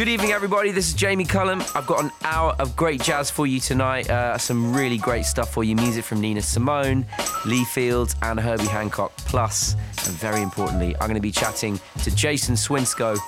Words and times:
Good 0.00 0.08
evening, 0.08 0.32
everybody. 0.32 0.70
This 0.70 0.88
is 0.88 0.94
Jamie 0.94 1.26
Cullum. 1.26 1.62
I've 1.74 1.86
got 1.86 2.02
an 2.02 2.10
hour 2.24 2.56
of 2.58 2.74
great 2.74 3.02
jazz 3.02 3.30
for 3.30 3.46
you 3.46 3.60
tonight. 3.60 4.08
Uh, 4.08 4.38
some 4.38 4.74
really 4.74 4.96
great 4.96 5.26
stuff 5.26 5.52
for 5.52 5.62
you. 5.62 5.76
Music 5.76 6.06
from 6.06 6.22
Nina 6.22 6.40
Simone, 6.40 7.04
Lee 7.44 7.66
Fields, 7.66 8.16
and 8.22 8.40
Herbie 8.40 8.64
Hancock. 8.64 9.14
Plus, 9.18 9.74
and 10.06 10.14
very 10.14 10.40
importantly, 10.40 10.94
I'm 10.94 11.08
going 11.08 11.16
to 11.16 11.20
be 11.20 11.30
chatting 11.30 11.78
to 12.02 12.16
Jason 12.16 12.54
Swinscoe 12.54 13.18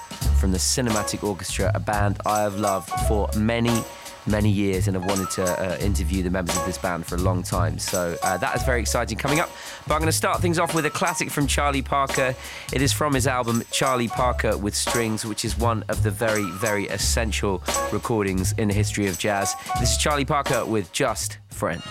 from 0.40 0.50
the 0.50 0.56
Cinematic 0.56 1.22
Orchestra, 1.22 1.71
a 1.74 1.79
band 1.79 2.16
I 2.24 2.40
have 2.40 2.58
loved 2.58 2.88
for 3.06 3.28
many, 3.36 3.84
many 4.26 4.50
years 4.50 4.86
and 4.86 4.96
have 4.96 5.04
wanted 5.04 5.30
to 5.30 5.42
uh, 5.44 5.76
interview 5.78 6.22
the 6.22 6.30
members 6.30 6.56
of 6.56 6.64
this 6.66 6.78
band 6.78 7.06
for 7.06 7.16
a 7.16 7.18
long 7.18 7.42
time. 7.42 7.78
So 7.78 8.16
uh, 8.22 8.36
that 8.38 8.56
is 8.56 8.62
very 8.62 8.80
exciting 8.80 9.18
coming 9.18 9.40
up. 9.40 9.50
But 9.86 9.94
I'm 9.94 10.00
going 10.00 10.06
to 10.06 10.12
start 10.16 10.40
things 10.40 10.58
off 10.58 10.74
with 10.74 10.86
a 10.86 10.90
classic 10.90 11.30
from 11.30 11.46
Charlie 11.46 11.82
Parker. 11.82 12.35
It 12.72 12.82
is 12.82 12.92
from 12.92 13.14
his 13.14 13.26
album 13.26 13.62
Charlie 13.71 14.08
Parker 14.08 14.56
with 14.56 14.74
Strings, 14.74 15.24
which 15.24 15.44
is 15.44 15.58
one 15.58 15.85
of 15.88 16.02
the 16.02 16.10
very, 16.10 16.45
very 16.52 16.86
essential 16.88 17.62
recordings 17.92 18.52
in 18.52 18.68
the 18.68 18.74
history 18.74 19.06
of 19.06 19.18
jazz. 19.18 19.54
This 19.80 19.92
is 19.92 19.98
Charlie 19.98 20.24
Parker 20.24 20.64
with 20.64 20.92
Just 20.92 21.38
Friends. 21.48 21.82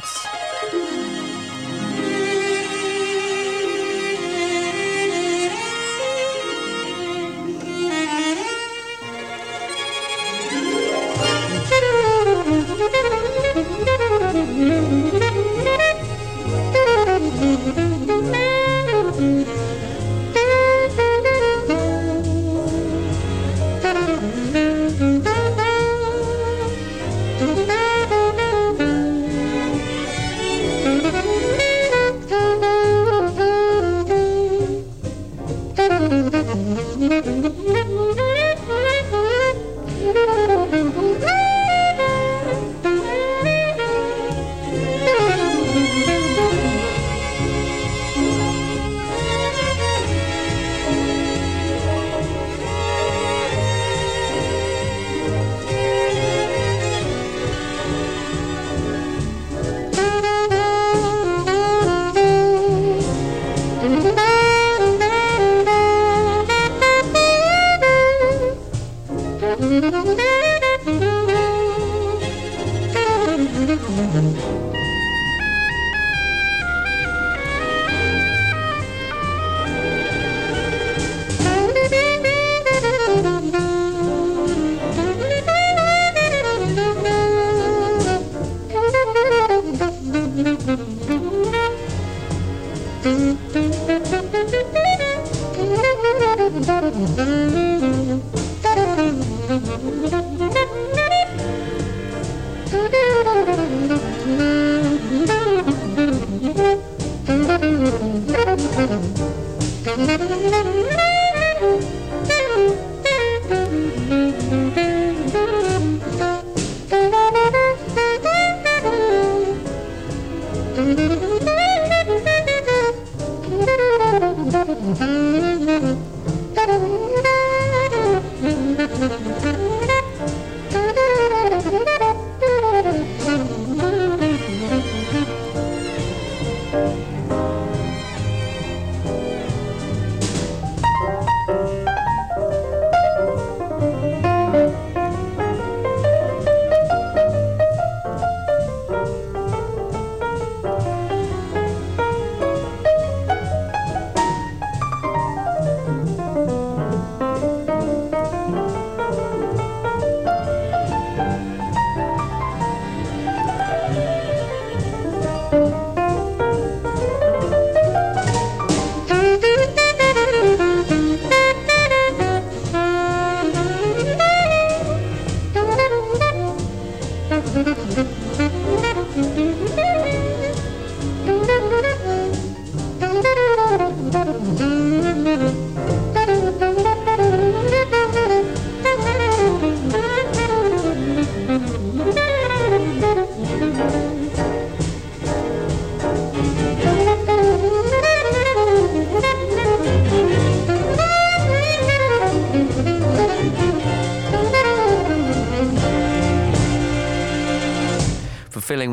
Fulfilling 14.62 15.12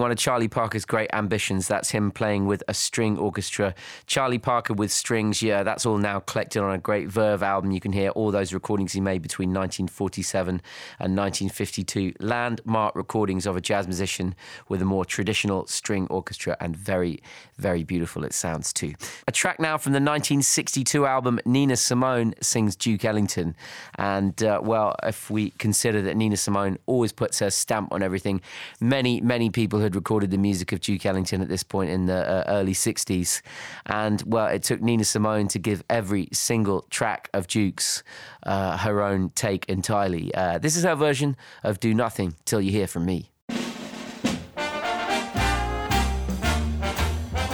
one 0.09 0.13
of 0.13 0.19
Charlie 0.19 0.49
Parker's 0.49 0.87
great 0.87 1.11
ambitions. 1.13 1.69
That's 1.69 1.91
him 1.91 2.11
playing 2.11 2.47
with 2.47 2.63
a 2.67 2.73
string 2.73 3.19
orchestra. 3.19 3.75
Charlie 4.19 4.39
Parker 4.39 4.75
with 4.75 4.91
strings, 4.91 5.43
yeah, 5.43 5.63
that's 5.63 5.87
all 5.87 5.97
now 5.97 6.19
collected 6.19 6.61
on 6.61 6.75
a 6.75 6.79
great 6.79 7.07
Verve 7.07 7.41
album. 7.41 7.71
You 7.71 7.79
can 7.79 7.93
hear 7.93 8.11
all 8.11 8.33
those 8.33 8.53
recordings 8.53 8.93
he 8.93 9.01
made 9.01 9.23
between 9.23 9.51
1947 9.51 10.61
and 10.99 11.17
1952. 11.17 12.15
Landmark 12.19 12.97
recordings 12.97 13.47
of 13.47 13.57
a 13.57 13.61
jazz 13.61 13.87
musician 13.87 14.35
with 14.69 14.83
a 14.83 14.85
more 14.85 15.05
traditional 15.05 15.69
string 15.69 16.09
orchestra, 16.11 16.57
and 16.59 16.77
very, 16.77 17.23
very 17.59 17.85
beautiful 17.85 18.25
it 18.25 18.35
sounds 18.35 18.73
too. 18.73 18.93
A 19.29 19.31
track 19.31 19.61
now 19.61 19.79
from 19.79 19.93
the 19.93 19.99
1962 19.99 21.07
album 21.07 21.39
Nina 21.45 21.77
Simone 21.77 22.35
sings 22.41 22.75
Duke 22.75 23.05
Ellington. 23.05 23.55
And 23.99 24.43
uh, 24.43 24.61
well, 24.61 24.97
if 25.05 25.31
we 25.31 25.51
consider 25.51 26.03
that 26.03 26.17
Nina 26.17 26.37
Simone 26.37 26.77
always 26.87 27.13
puts 27.13 27.39
her 27.39 27.51
stamp 27.51 27.93
on 27.93 28.03
everything, 28.03 28.41
many, 28.81 29.21
many 29.21 29.49
people 29.49 29.79
had 29.79 29.95
recorded 29.95 30.33
the 30.33 30.39
music 30.39 30.73
of 30.73 30.81
Duke 30.81 31.07
Ellington 31.07 31.41
at 31.41 31.49
this 31.49 31.63
point 31.63 31.91
in 31.91 32.07
the 32.07 32.29
uh, 32.29 32.43
early 32.49 32.75
60s. 32.75 33.43
And 33.87 34.08
and 34.09 34.23
well, 34.27 34.47
it 34.47 34.63
took 34.63 34.81
Nina 34.81 35.05
Simone 35.05 35.49
to 35.49 35.59
give 35.59 35.85
every 35.91 36.29
single 36.33 36.87
track 36.89 37.29
of 37.35 37.47
Duke's 37.47 38.03
uh, 38.45 38.79
her 38.79 39.03
own 39.03 39.31
take 39.35 39.67
entirely. 39.69 40.35
Uh, 40.35 40.59
this 40.59 40.77
is 40.77 40.85
her 40.85 40.95
version 40.95 41.37
of 41.63 41.79
Do 41.79 41.93
Nothing 41.93 42.35
Till 42.47 42.63
You 42.63 42.71
Hear 42.73 42.87
From 42.87 43.05
Me. 43.05 43.31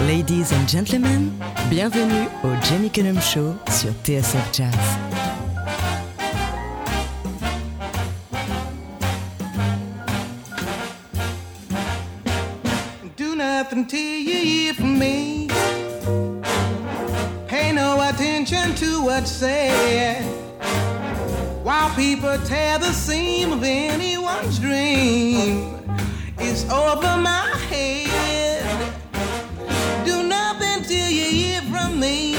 Ladies 0.02 0.52
and 0.52 0.68
gentlemen, 0.68 1.32
bienvenue 1.68 2.28
au 2.44 2.60
Jamie 2.62 2.90
Cullum 2.90 3.18
Show 3.20 3.56
sur 3.68 3.92
TSF 4.04 4.52
Jazz. 4.52 4.98
Do 13.16 13.34
nothing 13.34 13.86
till 13.86 13.98
you 13.98 14.38
hear 14.38 14.74
from 14.74 14.98
me. 15.00 15.33
What's 19.14 19.30
said. 19.30 20.24
While 21.62 21.94
people 21.94 22.36
tear 22.38 22.80
the 22.80 22.92
seam 22.92 23.52
of 23.52 23.62
anyone's 23.62 24.58
dream, 24.58 25.78
it's 26.36 26.64
over 26.68 27.16
my 27.18 27.46
head. 27.70 28.66
Do 30.04 30.26
nothing 30.26 30.82
till 30.82 31.10
you 31.18 31.26
hear 31.38 31.62
from 31.62 32.00
me. 32.00 32.34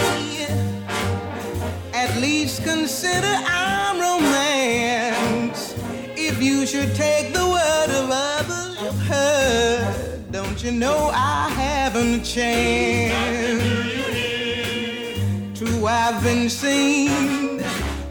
At 1.94 2.18
least 2.20 2.64
consider 2.66 3.36
our 3.48 3.94
romance. 4.08 5.76
If 6.18 6.44
you 6.44 6.66
should 6.66 6.94
take 6.94 7.34
the 7.34 7.48
word 7.56 7.90
of 8.02 8.10
others 8.12 8.82
you've 8.82 9.02
heard, 9.08 10.30
don't 10.30 10.62
you 10.62 10.74
know 10.74 11.10
I 11.14 11.50
haven't 11.52 12.38
a 12.38 13.45
I've 15.88 16.24
been 16.24 16.50
seen 16.50 17.58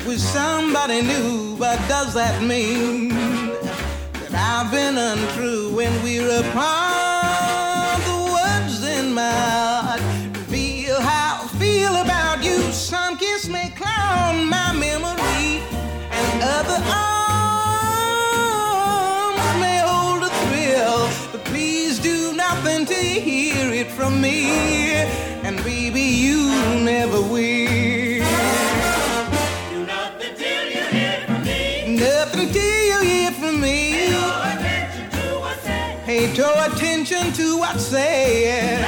with 0.06 0.21
somebody 0.21 1.03
new, 1.03 1.56
but 1.56 1.76
does 1.88 2.15
that 2.15 2.43
mean 2.43 3.09
that 3.09 4.32
I've 4.32 4.71
been 4.71 4.97
untrue 4.97 5.75
when 5.75 5.93
we're 6.05 6.41
apart? 6.41 8.00
The 8.05 8.17
words 8.32 8.85
in 8.85 9.12
my 9.12 9.31
heart 9.31 10.00
reveal 10.37 11.00
how 11.00 11.43
I 11.44 11.49
feel 11.59 11.97
about 11.97 12.44
you. 12.44 12.61
Some 12.73 13.17
kiss 13.17 13.49
may 13.49 13.71
cloud 13.71 14.37
my 14.44 14.73
memory, 14.73 15.62
and 16.11 16.43
other 16.43 16.79
arms 16.79 17.20
may 19.61 19.81
hold 19.85 20.23
a 20.23 20.31
thrill. 20.43 21.09
But 21.32 21.44
please 21.47 21.99
do 21.99 22.32
nothing 22.35 22.87
to 22.87 22.94
hear 22.94 23.73
it 23.73 23.91
from 23.91 24.20
me, 24.20 24.47
and 25.43 25.56
baby, 25.65 26.03
you 26.03 26.47
never 26.85 27.20
will. 27.20 27.54
No 36.36 36.52
attention 36.64 37.32
to 37.34 37.58
what's 37.58 37.84
said. 37.84 38.84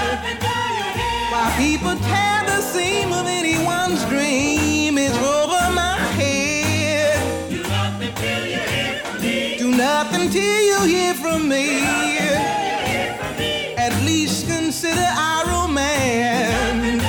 While 1.30 1.56
people 1.56 1.94
tear 1.94 2.44
the 2.44 2.60
seam 2.60 3.12
of 3.12 3.26
anyone's 3.26 4.04
dream, 4.06 4.98
it's 4.98 5.16
over 5.16 5.72
my 5.72 5.96
head. 6.18 7.48
Do 7.48 7.62
nothing 7.62 8.12
till 8.16 8.46
you 8.46 8.58
hear 8.58 8.98
from 8.98 9.22
me. 9.22 9.58
Do 9.58 9.70
nothing 9.70 10.30
till 10.30 10.60
you 10.60 10.80
hear 10.86 11.14
from 11.14 11.48
me. 11.48 12.18
At 13.78 13.94
least 14.04 14.48
consider 14.48 15.06
our 15.16 15.46
romance. 15.46 17.04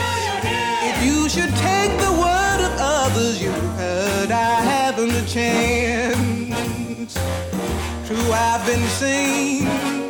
If 0.84 1.04
you 1.04 1.30
should 1.30 1.56
take 1.56 1.98
the 2.00 2.12
word 2.12 2.62
of 2.64 2.74
others 2.78 3.42
you 3.42 3.52
heard, 3.52 4.30
I 4.30 4.62
haven't 4.62 5.16
a 5.16 5.26
chance. 5.26 7.16
True, 8.08 8.32
I've 8.32 8.66
been 8.68 8.88
seen 8.88 10.07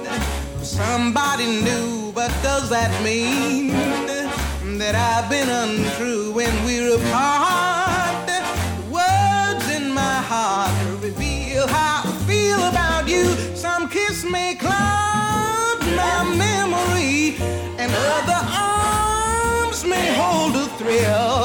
somebody 0.78 1.48
new, 1.64 2.12
but 2.14 2.32
does 2.44 2.70
that 2.70 2.92
mean 3.04 3.70
that 4.78 4.94
I've 4.94 5.28
been 5.28 5.50
untrue 5.50 6.32
when 6.34 6.54
we're 6.66 6.96
apart? 6.98 8.30
Words 8.98 9.66
in 9.78 9.92
my 9.92 10.18
heart 10.32 10.72
reveal 11.02 11.66
how 11.68 12.04
I 12.06 12.12
feel 12.30 12.62
about 12.72 13.08
you. 13.08 13.26
Some 13.56 13.90
kiss 13.90 14.24
may 14.24 14.54
cloud 14.54 15.80
my 16.02 16.18
memory, 16.46 17.38
and 17.82 17.90
other 18.16 18.42
arms 18.70 19.84
may 19.84 20.08
hold 20.14 20.56
a 20.56 20.68
thrill. 20.78 21.37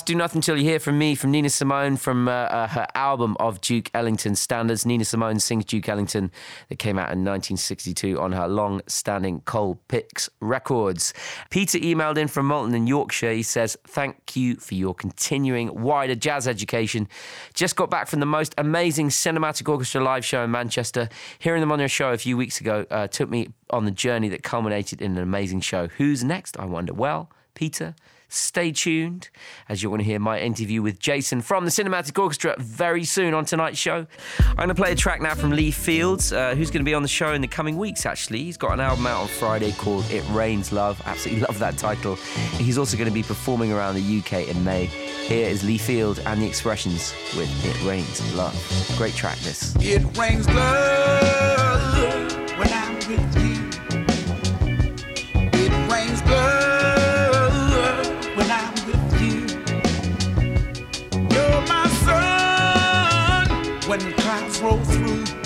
Do 0.00 0.14
Nothing 0.14 0.40
Till 0.40 0.56
You 0.56 0.62
Hear 0.62 0.80
From 0.80 0.96
Me 0.96 1.14
from 1.14 1.32
Nina 1.32 1.50
Simone 1.50 1.98
from 1.98 2.26
uh, 2.26 2.30
uh, 2.30 2.68
her 2.68 2.86
album 2.94 3.36
of 3.38 3.60
Duke 3.60 3.90
Ellington 3.92 4.34
standards. 4.34 4.86
Nina 4.86 5.04
Simone 5.04 5.38
sings 5.38 5.66
Duke 5.66 5.86
Ellington 5.86 6.30
that 6.70 6.78
came 6.78 6.98
out 6.98 7.12
in 7.12 7.22
1962 7.24 8.18
on 8.18 8.32
her 8.32 8.48
long 8.48 8.80
standing 8.86 9.40
Cole 9.40 9.78
Picks 9.88 10.30
records. 10.40 11.12
Peter 11.50 11.78
emailed 11.78 12.16
in 12.16 12.28
from 12.28 12.46
Malton 12.46 12.74
in 12.74 12.86
Yorkshire. 12.86 13.32
He 13.32 13.42
says, 13.42 13.76
Thank 13.86 14.34
you 14.34 14.54
for 14.54 14.74
your 14.74 14.94
continuing 14.94 15.82
wider 15.82 16.14
jazz 16.14 16.48
education. 16.48 17.06
Just 17.52 17.76
got 17.76 17.90
back 17.90 18.06
from 18.06 18.20
the 18.20 18.26
most 18.26 18.54
amazing 18.56 19.10
cinematic 19.10 19.68
orchestra 19.68 20.02
live 20.02 20.24
show 20.24 20.42
in 20.42 20.50
Manchester. 20.50 21.10
Hearing 21.38 21.60
them 21.60 21.70
on 21.70 21.86
show 21.88 22.12
a 22.12 22.18
few 22.18 22.38
weeks 22.38 22.60
ago 22.60 22.86
uh, 22.90 23.08
took 23.08 23.28
me 23.28 23.48
on 23.68 23.84
the 23.84 23.90
journey 23.90 24.30
that 24.30 24.42
culminated 24.42 25.02
in 25.02 25.18
an 25.18 25.22
amazing 25.22 25.60
show. 25.60 25.88
Who's 25.88 26.24
next? 26.24 26.58
I 26.58 26.64
wonder. 26.64 26.94
Well, 26.94 27.28
Peter. 27.52 27.94
Stay 28.32 28.72
tuned 28.72 29.28
as 29.68 29.82
you're 29.82 29.90
going 29.90 29.98
to 29.98 30.04
hear 30.04 30.18
my 30.18 30.40
interview 30.40 30.80
with 30.80 30.98
Jason 30.98 31.42
from 31.42 31.66
the 31.66 31.70
Cinematic 31.70 32.18
Orchestra 32.18 32.56
very 32.58 33.04
soon 33.04 33.34
on 33.34 33.44
tonight's 33.44 33.76
show. 33.76 34.06
I'm 34.48 34.56
going 34.56 34.68
to 34.70 34.74
play 34.74 34.92
a 34.92 34.94
track 34.94 35.20
now 35.20 35.34
from 35.34 35.50
Lee 35.50 35.70
Fields, 35.70 36.32
uh, 36.32 36.54
who's 36.54 36.70
going 36.70 36.80
to 36.80 36.88
be 36.88 36.94
on 36.94 37.02
the 37.02 37.08
show 37.08 37.34
in 37.34 37.42
the 37.42 37.46
coming 37.46 37.76
weeks, 37.76 38.06
actually. 38.06 38.42
He's 38.42 38.56
got 38.56 38.72
an 38.72 38.80
album 38.80 39.06
out 39.06 39.20
on 39.20 39.28
Friday 39.28 39.72
called 39.72 40.10
It 40.10 40.24
Rains 40.30 40.72
Love. 40.72 41.02
Absolutely 41.04 41.44
love 41.44 41.58
that 41.58 41.76
title. 41.76 42.16
He's 42.56 42.78
also 42.78 42.96
going 42.96 43.08
to 43.08 43.14
be 43.14 43.22
performing 43.22 43.70
around 43.70 43.96
the 43.96 44.18
UK 44.20 44.48
in 44.48 44.64
May. 44.64 44.86
Here 44.86 45.46
is 45.46 45.62
Lee 45.62 45.76
Field 45.76 46.18
and 46.24 46.40
the 46.40 46.46
Expressions 46.46 47.12
with 47.36 47.50
It 47.66 47.86
Rains 47.86 48.34
Love. 48.34 48.54
Great 48.96 49.14
track, 49.14 49.36
this. 49.40 49.76
It 49.76 50.04
rains 50.16 50.48
love 50.48 52.32
when 52.58 52.72
I'm 52.72 52.94
with 52.94 53.58
you. 53.58 53.61
When 63.92 64.00
the 64.00 64.12
clouds 64.22 64.58
roll 64.62 64.78
through. 64.84 65.41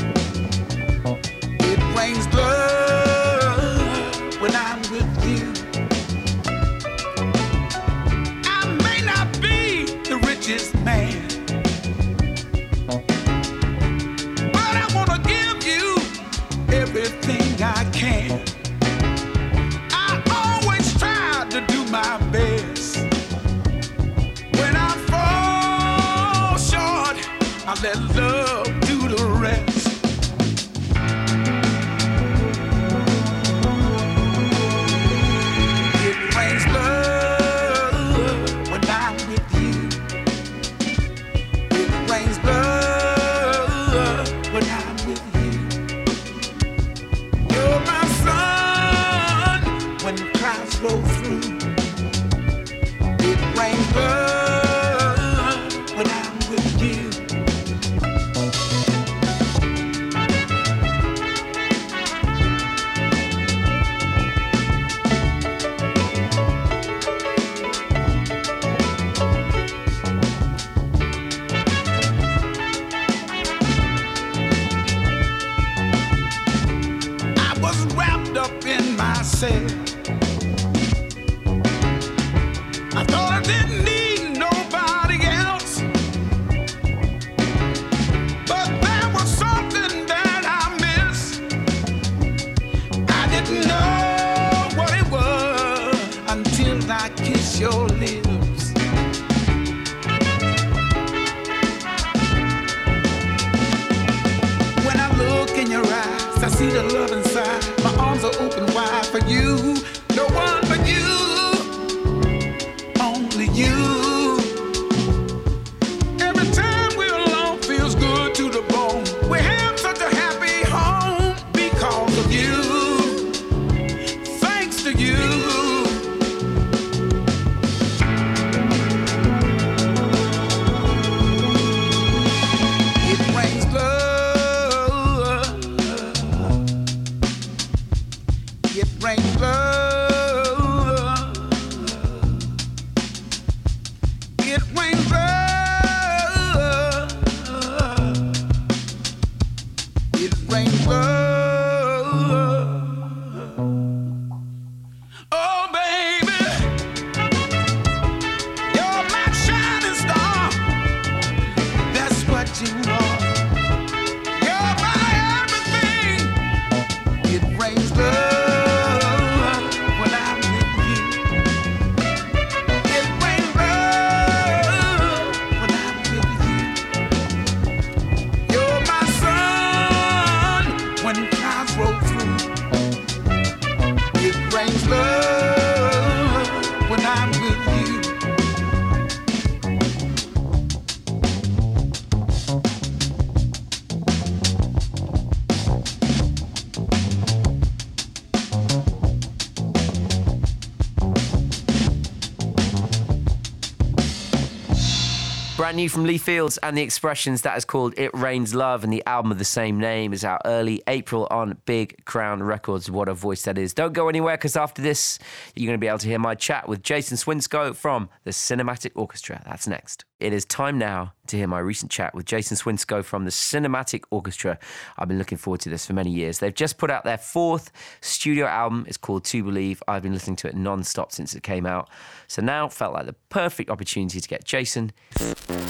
New 205.77 205.91
from 205.91 206.05
Lee 206.05 206.17
Fields 206.17 206.57
and 206.59 206.77
the 206.77 206.81
Expressions. 206.81 207.43
That 207.43 207.57
is 207.59 207.67
called 207.67 207.93
It 207.99 208.11
Rains 208.15 208.55
Love, 208.55 208.83
and 208.83 208.91
the 208.91 209.03
album 209.07 209.31
of 209.31 209.39
the 209.39 209.45
same 209.45 209.79
name 209.79 210.15
is 210.15 210.25
out 210.25 210.41
early 210.47 210.83
April 210.89 211.29
on 211.31 211.59
Big 211.67 212.03
Crown 212.07 212.43
Records. 212.43 212.91
What 212.91 213.11
a 213.11 213.15
voice 213.15 213.43
that 213.43 213.59
is. 213.59 213.75
Don't 213.75 213.93
go 213.93 214.09
anywhere 214.09 214.39
because 214.39 214.57
after 214.57 214.81
this, 214.81 215.19
you're 215.55 215.69
going 215.69 215.79
to 215.79 215.81
be 215.81 215.87
able 215.87 215.99
to 215.99 216.09
hear 216.09 216.19
my 216.19 216.35
chat 216.35 216.67
with 216.67 216.83
Jason 216.83 217.19
Swinscoe 217.19 217.77
from 217.77 218.09
the 218.25 218.31
Cinematic 218.31 218.93
Orchestra. 218.95 219.43
That's 219.45 219.69
next. 219.69 220.07
It 220.19 220.33
is 220.33 220.47
time 220.47 220.79
now 220.79 221.13
to 221.27 221.37
hear 221.37 221.47
my 221.47 221.59
recent 221.59 221.91
chat 221.91 222.15
with 222.15 222.25
Jason 222.25 222.57
Swinscoe 222.57 223.05
from 223.05 223.27
the 223.27 223.31
Cinematic 223.31 224.05
Orchestra. 224.11 224.59
I've 224.97 225.09
been 225.09 225.19
looking 225.19 225.37
forward 225.37 225.61
to 225.61 225.69
this 225.69 225.85
for 225.85 225.93
many 225.93 226.11
years. 226.11 226.39
They've 226.39 226.55
just 226.55 226.79
put 226.79 226.91
out 226.91 227.05
their 227.05 227.19
fourth 227.19 227.71
studio 228.01 228.47
album. 228.47 228.87
It's 228.89 228.97
called 228.97 229.25
To 229.25 229.45
Believe. 229.45 229.83
I've 229.87 230.03
been 230.03 230.15
listening 230.15 230.37
to 230.37 230.49
it 230.49 230.57
non 230.57 230.85
stop 230.85 231.13
since 231.13 231.35
it 231.35 231.43
came 231.43 231.67
out. 231.67 231.91
So 232.29 232.41
now 232.41 232.67
felt 232.69 232.95
like 232.95 233.05
the 233.05 233.13
perfect 233.29 233.69
opportunity 233.69 234.19
to 234.19 234.27
get 234.29 234.43
Jason 234.45 234.93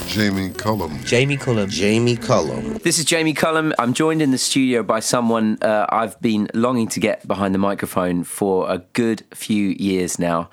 Jamie 0.07 0.51
Cullum. 0.51 1.03
Jamie 1.03 1.35
Cullum. 1.35 1.69
Jamie 1.69 2.15
Cullum. 2.15 2.75
This 2.77 2.99
is 2.99 3.03
Jamie 3.03 3.33
Cullum. 3.33 3.73
I'm 3.77 3.91
joined 3.91 4.21
in 4.21 4.31
the 4.31 4.37
studio 4.37 4.81
by 4.81 5.01
someone 5.01 5.57
uh, 5.61 5.87
I've 5.89 6.19
been 6.21 6.47
longing 6.53 6.87
to 6.89 7.01
get 7.01 7.27
behind 7.27 7.53
the 7.53 7.59
microphone 7.59 8.23
for 8.23 8.71
a 8.71 8.77
good 8.93 9.25
few 9.33 9.75
years 9.77 10.17
now. 10.17 10.49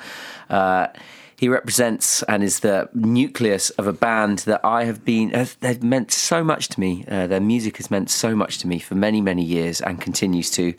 Uh, 0.50 0.88
he 1.44 1.48
represents 1.50 2.22
and 2.22 2.42
is 2.42 2.60
the 2.60 2.88
nucleus 2.94 3.68
of 3.70 3.86
a 3.86 3.92
band 3.92 4.38
that 4.50 4.64
I 4.64 4.84
have 4.84 5.04
been, 5.04 5.28
they've 5.60 5.82
meant 5.82 6.10
so 6.10 6.42
much 6.42 6.68
to 6.68 6.80
me. 6.80 7.04
Uh, 7.06 7.26
their 7.26 7.38
music 7.38 7.76
has 7.76 7.90
meant 7.90 8.08
so 8.08 8.34
much 8.34 8.56
to 8.60 8.66
me 8.66 8.78
for 8.78 8.94
many, 8.94 9.20
many 9.20 9.44
years 9.44 9.82
and 9.82 10.00
continues 10.00 10.50
to. 10.52 10.72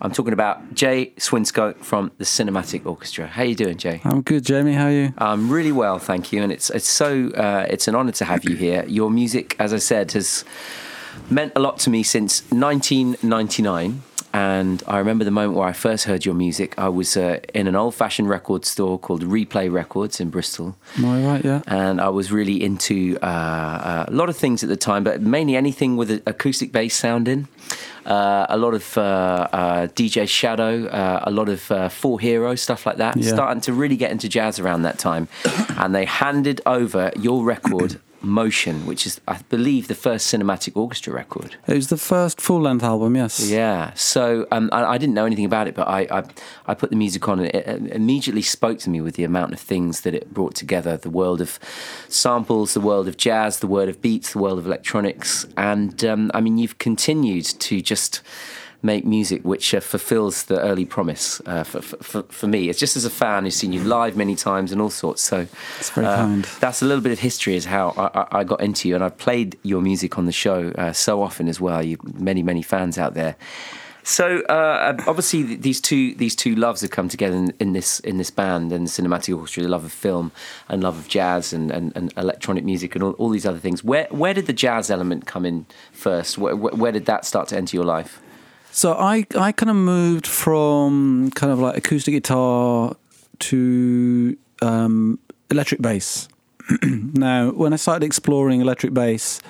I'm 0.00 0.10
talking 0.10 0.32
about 0.32 0.74
Jay 0.74 1.12
Swinscoe 1.18 1.76
from 1.76 2.10
the 2.18 2.24
Cinematic 2.24 2.84
Orchestra. 2.84 3.28
How 3.28 3.42
are 3.42 3.44
you 3.44 3.54
doing, 3.54 3.76
Jay? 3.76 4.00
I'm 4.02 4.22
good, 4.22 4.44
Jamie. 4.44 4.72
How 4.72 4.86
are 4.86 4.90
you? 4.90 5.14
I'm 5.18 5.52
really 5.52 5.70
well, 5.70 6.00
thank 6.00 6.32
you, 6.32 6.42
and 6.42 6.50
it's 6.50 6.68
it's 6.70 6.88
so 6.88 7.28
uh, 7.30 7.66
it's 7.70 7.86
an 7.86 7.94
honour 7.94 8.12
to 8.12 8.24
have 8.24 8.42
you 8.42 8.56
here. 8.56 8.84
Your 8.88 9.12
music, 9.12 9.54
as 9.60 9.72
I 9.72 9.78
said, 9.78 10.10
has 10.12 10.44
meant 11.30 11.52
a 11.54 11.60
lot 11.60 11.78
to 11.80 11.90
me 11.90 12.02
since 12.02 12.42
1999. 12.50 14.02
And 14.38 14.82
I 14.86 14.98
remember 14.98 15.24
the 15.24 15.32
moment 15.40 15.54
where 15.58 15.66
I 15.66 15.72
first 15.72 16.04
heard 16.04 16.24
your 16.24 16.34
music. 16.34 16.78
I 16.78 16.88
was 16.88 17.16
uh, 17.16 17.40
in 17.54 17.66
an 17.66 17.74
old-fashioned 17.74 18.28
record 18.28 18.64
store 18.64 18.96
called 18.96 19.22
Replay 19.24 19.66
Records 19.80 20.20
in 20.20 20.30
Bristol, 20.30 20.76
Am 20.96 21.04
I 21.06 21.24
right? 21.28 21.44
Yeah. 21.44 21.62
and 21.66 22.00
I 22.00 22.10
was 22.10 22.30
really 22.30 22.62
into 22.62 23.18
uh, 23.20 23.26
uh, 23.26 24.04
a 24.06 24.12
lot 24.12 24.28
of 24.28 24.36
things 24.36 24.62
at 24.62 24.68
the 24.68 24.76
time, 24.76 25.02
but 25.02 25.20
mainly 25.20 25.56
anything 25.56 25.96
with 25.96 26.10
an 26.12 26.22
acoustic 26.24 26.70
bass 26.70 26.94
sound 26.94 27.26
in. 27.26 27.48
Uh, 28.06 28.46
a 28.48 28.56
lot 28.56 28.74
of 28.74 28.96
uh, 28.96 29.00
uh, 29.52 29.86
DJ 29.88 30.28
Shadow, 30.28 30.86
uh, 30.86 31.20
a 31.24 31.30
lot 31.30 31.48
of 31.48 31.70
uh, 31.72 31.88
Four 31.88 32.20
Hero 32.20 32.54
stuff 32.54 32.86
like 32.86 32.98
that. 32.98 33.16
Yeah. 33.16 33.34
Starting 33.34 33.60
to 33.62 33.72
really 33.72 33.96
get 33.96 34.10
into 34.12 34.28
jazz 34.28 34.60
around 34.60 34.82
that 34.82 34.98
time, 34.98 35.26
and 35.80 35.94
they 35.94 36.04
handed 36.04 36.60
over 36.64 37.10
your 37.18 37.44
record, 37.44 38.00
Motion, 38.20 38.84
which 38.84 39.06
is, 39.06 39.20
I 39.28 39.38
believe, 39.48 39.86
the 39.86 39.94
first 39.94 40.32
cinematic 40.32 40.76
orchestra 40.76 41.12
record. 41.12 41.56
It 41.66 41.74
was 41.74 41.88
the 41.88 41.96
first 41.96 42.40
full-length 42.40 42.82
album. 42.82 43.14
Yes. 43.16 43.48
Yeah. 43.48 43.92
So 43.94 44.46
um, 44.50 44.70
I, 44.72 44.84
I 44.84 44.98
didn't 44.98 45.14
know 45.14 45.24
anything 45.24 45.44
about 45.44 45.68
it, 45.68 45.74
but 45.74 45.86
I, 45.86 46.00
I, 46.10 46.24
I 46.66 46.74
put 46.74 46.90
the 46.90 46.96
music 46.96 47.28
on, 47.28 47.38
and 47.38 47.48
it 47.54 47.92
immediately 47.92 48.42
spoke 48.42 48.78
to 48.80 48.90
me 48.90 49.00
with 49.00 49.14
the 49.14 49.24
amount 49.24 49.52
of 49.52 49.60
things 49.60 50.00
that 50.00 50.14
it 50.14 50.34
brought 50.34 50.54
together: 50.54 50.96
the 50.96 51.10
world 51.10 51.40
of 51.40 51.58
samples, 52.08 52.74
the 52.74 52.80
world 52.80 53.06
of 53.06 53.16
jazz, 53.16 53.60
the 53.60 53.68
world 53.68 53.88
of 53.88 54.02
beats, 54.02 54.32
the 54.32 54.38
world 54.40 54.58
of 54.58 54.66
electronics, 54.66 55.46
and 55.56 56.04
um, 56.04 56.30
I 56.34 56.40
mean, 56.40 56.58
you've 56.58 56.78
continued 56.78 57.44
to 57.44 57.80
just 57.80 58.20
make 58.82 59.04
music 59.04 59.42
which 59.42 59.74
uh, 59.74 59.80
fulfills 59.80 60.44
the 60.44 60.60
early 60.60 60.84
promise 60.84 61.40
uh, 61.46 61.64
for, 61.64 61.80
for, 61.80 62.22
for 62.24 62.46
me. 62.46 62.68
It's 62.68 62.78
just 62.78 62.96
as 62.96 63.04
a 63.04 63.10
fan 63.10 63.44
who's 63.44 63.56
seen 63.56 63.72
you 63.72 63.82
live 63.82 64.16
many 64.16 64.36
times 64.36 64.70
and 64.72 64.80
all 64.80 64.90
sorts. 64.90 65.22
So 65.22 65.46
That's 65.76 65.90
very 65.90 66.06
uh, 66.06 66.16
kind. 66.16 66.44
That's 66.60 66.82
a 66.82 66.84
little 66.84 67.02
bit 67.02 67.12
of 67.12 67.18
history 67.18 67.56
as 67.56 67.64
how 67.64 67.90
I, 67.96 68.20
I, 68.20 68.38
I 68.40 68.44
got 68.44 68.60
into 68.60 68.88
you, 68.88 68.94
and 68.94 69.02
I've 69.02 69.18
played 69.18 69.58
your 69.62 69.82
music 69.82 70.18
on 70.18 70.26
the 70.26 70.32
show 70.32 70.70
uh, 70.78 70.92
so 70.92 71.22
often 71.22 71.48
as 71.48 71.60
well. 71.60 71.82
You 71.82 71.98
many 72.14 72.42
many 72.42 72.62
fans 72.62 72.98
out 72.98 73.14
there. 73.14 73.36
So 74.04 74.40
uh, 74.44 74.96
obviously 75.06 75.42
these 75.56 75.82
two 75.82 76.14
these 76.14 76.34
two 76.34 76.54
loves 76.54 76.80
have 76.80 76.90
come 76.90 77.10
together 77.10 77.36
in, 77.36 77.52
in 77.60 77.74
this 77.74 78.00
in 78.00 78.16
this 78.16 78.30
band 78.30 78.72
and 78.72 78.86
the 78.86 78.90
cinematic 78.90 79.36
orchestra, 79.36 79.64
the 79.64 79.68
love 79.68 79.84
of 79.84 79.92
film 79.92 80.32
and 80.68 80.82
love 80.82 80.96
of 80.96 81.08
jazz 81.08 81.52
and, 81.52 81.70
and, 81.70 81.92
and 81.94 82.14
electronic 82.16 82.64
music 82.64 82.94
and 82.94 83.04
all, 83.04 83.12
all 83.12 83.28
these 83.28 83.44
other 83.44 83.58
things. 83.58 83.84
Where 83.84 84.06
where 84.10 84.32
did 84.32 84.46
the 84.46 84.54
jazz 84.54 84.90
element 84.90 85.26
come 85.26 85.44
in 85.44 85.66
first? 85.92 86.38
Where, 86.38 86.56
where 86.56 86.92
did 86.92 87.04
that 87.04 87.26
start 87.26 87.48
to 87.48 87.56
enter 87.56 87.76
your 87.76 87.84
life? 87.84 88.22
So 88.78 88.92
I 88.92 89.26
I 89.36 89.50
kind 89.50 89.70
of 89.70 89.74
moved 89.74 90.24
from 90.24 91.32
kind 91.34 91.52
of 91.52 91.58
like 91.58 91.76
acoustic 91.76 92.14
guitar 92.14 92.94
to 93.40 94.36
um, 94.62 95.18
electric 95.50 95.82
bass. 95.82 96.28
now, 96.84 97.50
when 97.50 97.72
I 97.72 97.76
started 97.76 98.06
exploring 98.06 98.60
electric 98.60 98.94
bass, 98.94 99.40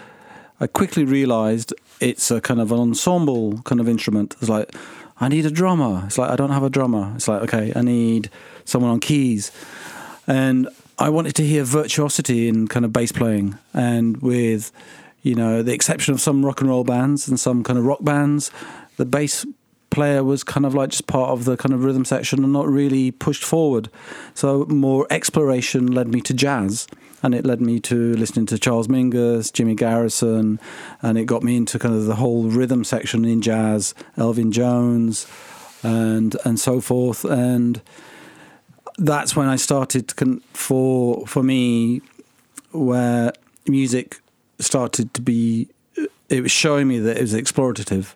I 0.60 0.66
quickly 0.66 1.04
realised 1.04 1.74
it's 2.00 2.30
a 2.30 2.40
kind 2.40 2.58
of 2.58 2.72
an 2.72 2.78
ensemble 2.78 3.60
kind 3.64 3.82
of 3.82 3.86
instrument. 3.86 4.34
It's 4.40 4.48
like 4.48 4.74
I 5.20 5.28
need 5.28 5.44
a 5.44 5.50
drummer. 5.50 6.04
It's 6.06 6.16
like 6.16 6.30
I 6.30 6.36
don't 6.36 6.52
have 6.52 6.62
a 6.62 6.70
drummer. 6.70 7.12
It's 7.14 7.28
like 7.28 7.42
okay, 7.42 7.70
I 7.76 7.82
need 7.82 8.30
someone 8.64 8.90
on 8.90 8.98
keys, 8.98 9.52
and 10.26 10.70
I 10.98 11.10
wanted 11.10 11.34
to 11.34 11.44
hear 11.44 11.64
virtuosity 11.64 12.48
in 12.48 12.66
kind 12.66 12.86
of 12.86 12.94
bass 12.94 13.12
playing, 13.12 13.58
and 13.74 14.22
with 14.22 14.72
you 15.20 15.34
know 15.34 15.62
the 15.62 15.74
exception 15.74 16.14
of 16.14 16.20
some 16.22 16.46
rock 16.46 16.62
and 16.62 16.70
roll 16.70 16.84
bands 16.84 17.28
and 17.28 17.38
some 17.38 17.62
kind 17.62 17.78
of 17.78 17.84
rock 17.84 18.02
bands, 18.02 18.50
the 18.98 19.06
bass 19.06 19.46
player 19.90 20.22
was 20.22 20.44
kind 20.44 20.66
of 20.66 20.74
like 20.74 20.90
just 20.90 21.06
part 21.06 21.30
of 21.30 21.44
the 21.44 21.56
kind 21.56 21.72
of 21.72 21.82
rhythm 21.82 22.04
section 22.04 22.44
and 22.44 22.52
not 22.52 22.68
really 22.68 23.10
pushed 23.10 23.42
forward. 23.42 23.88
So 24.34 24.66
more 24.66 25.06
exploration 25.10 25.86
led 25.86 26.08
me 26.08 26.20
to 26.22 26.34
jazz. 26.34 26.86
And 27.20 27.34
it 27.34 27.44
led 27.44 27.60
me 27.60 27.80
to 27.80 28.14
listening 28.14 28.46
to 28.46 28.58
Charles 28.58 28.86
Mingus, 28.86 29.52
Jimmy 29.52 29.74
Garrison, 29.74 30.60
and 31.02 31.18
it 31.18 31.24
got 31.24 31.42
me 31.42 31.56
into 31.56 31.76
kind 31.76 31.94
of 31.94 32.04
the 32.04 32.14
whole 32.14 32.44
rhythm 32.44 32.84
section 32.84 33.24
in 33.24 33.42
jazz, 33.42 33.92
Elvin 34.16 34.52
Jones, 34.52 35.26
and 35.82 36.36
and 36.44 36.60
so 36.60 36.80
forth. 36.80 37.24
And 37.24 37.82
that's 38.98 39.34
when 39.34 39.48
I 39.48 39.56
started 39.56 40.14
con- 40.14 40.42
for 40.52 41.26
for 41.26 41.42
me 41.42 42.02
where 42.70 43.32
music 43.66 44.20
started 44.60 45.12
to 45.14 45.20
be 45.20 45.68
it 46.28 46.42
was 46.42 46.52
showing 46.52 46.86
me 46.86 47.00
that 47.00 47.16
it 47.16 47.22
was 47.22 47.34
explorative 47.34 48.14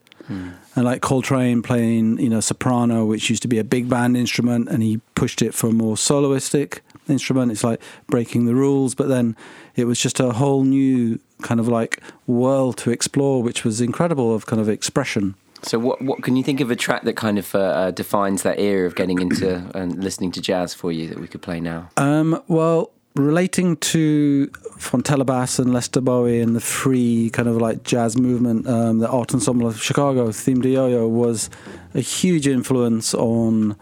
and 0.74 0.84
like 0.84 1.00
Coltrane 1.02 1.62
playing 1.62 2.18
you 2.18 2.28
know 2.28 2.40
soprano 2.40 3.04
which 3.04 3.30
used 3.30 3.42
to 3.42 3.48
be 3.48 3.58
a 3.58 3.64
big 3.64 3.88
band 3.88 4.16
instrument 4.16 4.68
and 4.68 4.82
he 4.82 5.00
pushed 5.14 5.42
it 5.42 5.54
for 5.54 5.68
a 5.68 5.72
more 5.72 5.96
soloistic 5.96 6.80
instrument 7.08 7.52
it's 7.52 7.64
like 7.64 7.80
breaking 8.06 8.46
the 8.46 8.54
rules 8.54 8.94
but 8.94 9.08
then 9.08 9.36
it 9.74 9.84
was 9.84 9.98
just 10.00 10.20
a 10.20 10.32
whole 10.32 10.64
new 10.64 11.18
kind 11.42 11.60
of 11.60 11.68
like 11.68 12.00
world 12.26 12.76
to 12.78 12.90
explore 12.90 13.42
which 13.42 13.64
was 13.64 13.80
incredible 13.80 14.34
of 14.34 14.46
kind 14.46 14.60
of 14.60 14.68
expression 14.68 15.34
So, 15.64 15.78
what 15.78 16.02
what 16.02 16.22
can 16.22 16.34
you 16.36 16.42
think 16.42 16.60
of 16.60 16.70
a 16.70 16.76
track 16.76 17.02
that 17.04 17.16
kind 17.16 17.38
of 17.38 17.54
uh, 17.54 17.58
uh, 17.58 17.90
defines 17.92 18.42
that 18.42 18.58
era 18.58 18.86
of 18.88 18.94
getting 18.94 19.20
into 19.20 19.48
and 19.74 20.02
listening 20.02 20.32
to 20.32 20.40
jazz 20.40 20.74
for 20.74 20.90
you 20.90 21.06
that 21.08 21.18
we 21.20 21.28
could 21.28 21.40
play 21.42 21.60
now? 21.60 21.88
Um, 21.96 22.42
well, 22.48 22.90
relating 23.14 23.76
to 23.76 24.46
Fontella 24.78 25.26
Bass 25.26 25.58
and 25.58 25.72
Lester 25.72 26.00
Bowie 26.00 26.40
and 26.40 26.56
the 26.56 26.60
free 26.60 27.30
kind 27.30 27.48
of 27.48 27.56
like 27.56 27.82
jazz 27.82 28.16
movement, 28.16 28.66
um, 28.66 28.98
the 28.98 29.08
Art 29.08 29.34
Ensemble 29.34 29.66
of 29.66 29.80
Chicago, 29.80 30.32
Theme 30.32 30.60
de 30.60 30.70
Yo-Yo, 30.70 31.06
was 31.06 31.50
a 31.94 32.00
huge 32.00 32.46
influence 32.46 33.14
on 33.14 33.76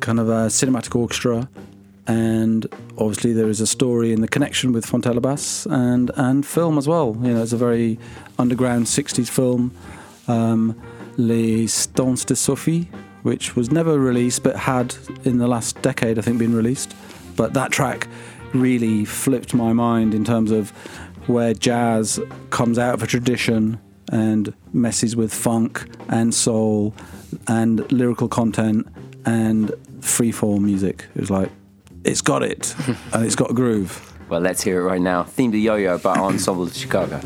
kind 0.00 0.18
of 0.20 0.28
a 0.28 0.46
cinematic 0.46 0.94
orchestra. 0.94 1.48
And 2.08 2.66
obviously, 2.98 3.32
there 3.32 3.48
is 3.48 3.60
a 3.60 3.66
story 3.66 4.12
in 4.12 4.20
the 4.20 4.28
connection 4.28 4.72
with 4.72 4.86
Fontella 4.86 5.20
Bass 5.20 5.66
and, 5.66 6.10
and 6.16 6.46
film 6.46 6.78
as 6.78 6.86
well. 6.86 7.16
You 7.22 7.34
know, 7.34 7.42
it's 7.42 7.52
a 7.52 7.56
very 7.56 7.98
underground 8.38 8.86
60s 8.86 9.28
film, 9.28 9.72
um, 10.28 10.80
Les 11.16 11.66
Stances 11.66 12.24
de 12.24 12.36
Sophie, 12.36 12.88
which 13.22 13.56
was 13.56 13.72
never 13.72 13.98
released 13.98 14.44
but 14.44 14.56
had 14.56 14.94
in 15.24 15.38
the 15.38 15.48
last 15.48 15.80
decade, 15.82 16.18
I 16.18 16.22
think, 16.22 16.38
been 16.38 16.54
released. 16.54 16.94
But 17.36 17.54
that 17.54 17.70
track 17.70 18.08
really 18.52 19.04
flipped 19.04 19.54
my 19.54 19.72
mind 19.72 20.14
in 20.14 20.24
terms 20.24 20.50
of 20.50 20.70
where 21.26 21.54
jazz 21.54 22.20
comes 22.50 22.78
out 22.78 22.94
of 22.94 23.02
a 23.02 23.06
tradition 23.06 23.80
and 24.12 24.54
messes 24.72 25.16
with 25.16 25.32
funk 25.34 25.84
and 26.08 26.34
soul 26.34 26.94
and 27.48 27.90
lyrical 27.92 28.28
content 28.28 28.86
and 29.24 29.68
freeform 30.00 30.62
music. 30.62 31.06
It 31.14 31.20
was 31.20 31.30
like, 31.30 31.50
it's 32.04 32.20
got 32.20 32.42
it 32.42 32.74
and 33.12 33.24
it's 33.24 33.34
got 33.34 33.50
a 33.50 33.54
groove. 33.54 34.12
Well, 34.28 34.40
let's 34.40 34.62
hear 34.62 34.80
it 34.80 34.84
right 34.84 35.00
now. 35.00 35.24
Theme 35.24 35.52
de 35.52 35.58
Yo-Yo 35.58 35.98
by 35.98 36.14
Ensemble 36.14 36.66
de 36.66 36.74
Chicago. 36.74 37.20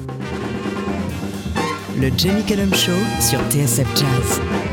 Le 1.96 2.10
Jamie 2.16 2.42
Cullum 2.42 2.72
Show 2.72 2.96
sur 3.20 3.40
TSF 3.50 3.94
Jazz. 3.94 4.69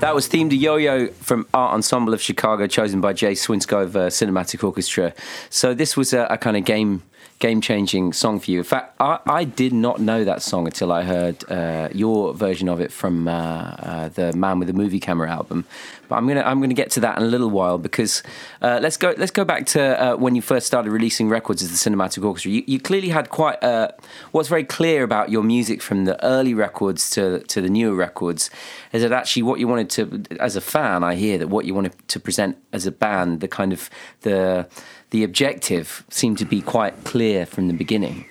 That 0.00 0.14
was 0.14 0.28
Theme 0.28 0.48
de 0.48 0.54
Yo-Yo 0.54 1.08
from 1.08 1.44
Art 1.52 1.74
Ensemble 1.74 2.14
of 2.14 2.22
Chicago, 2.22 2.68
chosen 2.68 3.00
by 3.00 3.12
Jay 3.12 3.32
Swinscoe 3.32 3.88
uh, 3.88 4.08
Cinematic 4.10 4.62
Orchestra. 4.62 5.12
So 5.50 5.74
this 5.74 5.96
was 5.96 6.12
a, 6.12 6.28
a 6.30 6.38
kind 6.38 6.56
of 6.56 6.64
game 6.64 7.02
game-changing 7.38 8.12
song 8.12 8.40
for 8.40 8.50
you. 8.50 8.58
In 8.58 8.64
fact, 8.64 8.96
I, 9.00 9.20
I 9.26 9.44
did 9.44 9.72
not 9.72 10.00
know 10.00 10.24
that 10.24 10.42
song 10.42 10.66
until 10.66 10.90
I 10.90 11.04
heard 11.04 11.48
uh, 11.50 11.88
your 11.92 12.34
version 12.34 12.68
of 12.68 12.80
it 12.80 12.92
from 12.92 13.28
uh, 13.28 13.32
uh, 13.32 14.08
the 14.08 14.32
Man 14.32 14.58
with 14.58 14.68
the 14.68 14.74
Movie 14.74 14.98
Camera 14.98 15.30
album. 15.30 15.64
But 16.08 16.16
I'm 16.16 16.26
gonna 16.26 16.40
I'm 16.40 16.60
gonna 16.60 16.74
get 16.74 16.90
to 16.92 17.00
that 17.00 17.18
in 17.18 17.24
a 17.24 17.26
little 17.26 17.50
while 17.50 17.76
because 17.76 18.22
uh, 18.62 18.78
let's 18.82 18.96
go 18.96 19.14
let's 19.18 19.30
go 19.30 19.44
back 19.44 19.66
to 19.66 19.80
uh, 20.02 20.16
when 20.16 20.34
you 20.34 20.40
first 20.42 20.66
started 20.66 20.90
releasing 20.90 21.28
records 21.28 21.62
as 21.62 21.70
the 21.70 21.90
Cinematic 21.90 22.24
Orchestra. 22.24 22.50
You, 22.50 22.64
you 22.66 22.80
clearly 22.80 23.10
had 23.10 23.28
quite 23.28 23.62
uh, 23.62 23.92
what's 24.32 24.48
very 24.48 24.64
clear 24.64 25.02
about 25.04 25.30
your 25.30 25.42
music 25.42 25.82
from 25.82 26.06
the 26.06 26.22
early 26.24 26.54
records 26.54 27.10
to 27.10 27.40
to 27.40 27.60
the 27.60 27.68
newer 27.68 27.94
records 27.94 28.50
is 28.92 29.02
that 29.02 29.12
actually 29.12 29.42
what 29.42 29.60
you 29.60 29.68
wanted 29.68 29.90
to 29.90 30.22
as 30.40 30.56
a 30.56 30.62
fan. 30.62 31.04
I 31.04 31.14
hear 31.14 31.36
that 31.38 31.48
what 31.48 31.66
you 31.66 31.74
wanted 31.74 31.92
to 32.08 32.18
present 32.18 32.56
as 32.72 32.86
a 32.86 32.90
band, 32.90 33.40
the 33.40 33.48
kind 33.48 33.74
of 33.74 33.90
the 34.22 34.66
the 35.10 35.24
objective 35.24 36.04
seemed 36.10 36.38
to 36.38 36.44
be 36.44 36.60
quite 36.60 37.04
clear 37.04 37.46
from 37.46 37.68
the 37.68 37.74
beginning. 37.74 38.26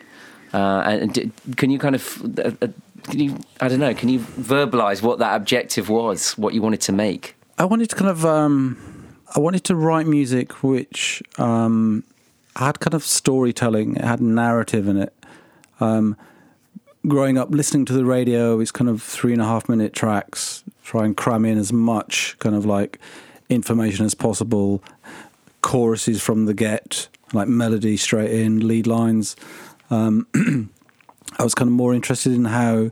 Uh, 0.54 0.82
and 0.86 1.32
can 1.58 1.70
you 1.70 1.80
kind 1.80 1.96
of 1.96 2.40
uh, 2.40 2.52
uh, 2.62 2.68
can 3.04 3.20
you 3.20 3.38
I 3.60 3.68
don't 3.68 3.80
know 3.80 3.94
can 3.94 4.10
you 4.10 4.20
verbalize 4.20 5.02
what 5.02 5.20
that 5.20 5.36
objective 5.36 5.90
was, 5.90 6.38
what 6.38 6.54
you 6.54 6.62
wanted 6.62 6.82
to 6.82 6.92
make? 6.92 7.36
I 7.58 7.66
wanted 7.66 7.90
to 7.90 7.96
kind 7.96 8.10
of 8.10 8.26
um, 8.26 8.78
I 9.36 9.40
wanted 9.40 9.64
to 9.66 9.76
write 9.76 10.08
music 10.08 10.64
which 10.64 11.22
um, 11.38 12.04
had 12.56 12.80
kind 12.80 12.94
of 12.94 13.04
storytelling. 13.04 13.96
It 13.96 14.04
had 14.04 14.22
narrative 14.22 14.88
in 14.88 14.98
it. 14.98 15.14
Um, 15.80 16.16
growing 17.08 17.38
up, 17.38 17.50
listening 17.52 17.86
to 17.86 17.94
the 17.94 18.06
radio, 18.06 18.60
it's 18.60 18.72
kind 18.72 18.90
of 18.90 19.02
three 19.02 19.34
and 19.34 19.42
a 19.42 19.46
half 19.46 19.70
minute 19.70 19.94
tracks. 19.94 20.64
Try 20.84 21.06
and 21.06 21.16
cram 21.16 21.46
in 21.46 21.58
as 21.58 21.74
much 21.74 22.38
kind 22.40 22.56
of 22.56 22.66
like 22.66 23.00
information 23.50 24.06
as 24.06 24.14
possible. 24.14 24.84
Choruses 25.62 26.22
from 26.22 26.46
the 26.46 26.54
get, 26.54 27.08
like 27.34 27.48
melody 27.48 27.98
straight 27.98 28.32
in, 28.32 28.68
lead 28.68 28.88
lines. 28.88 29.36
Um, 29.90 30.28
I 31.40 31.44
was 31.44 31.56
kind 31.56 31.68
of 31.68 31.74
more 31.74 31.94
interested 31.94 32.34
in 32.34 32.46
how 32.46 32.92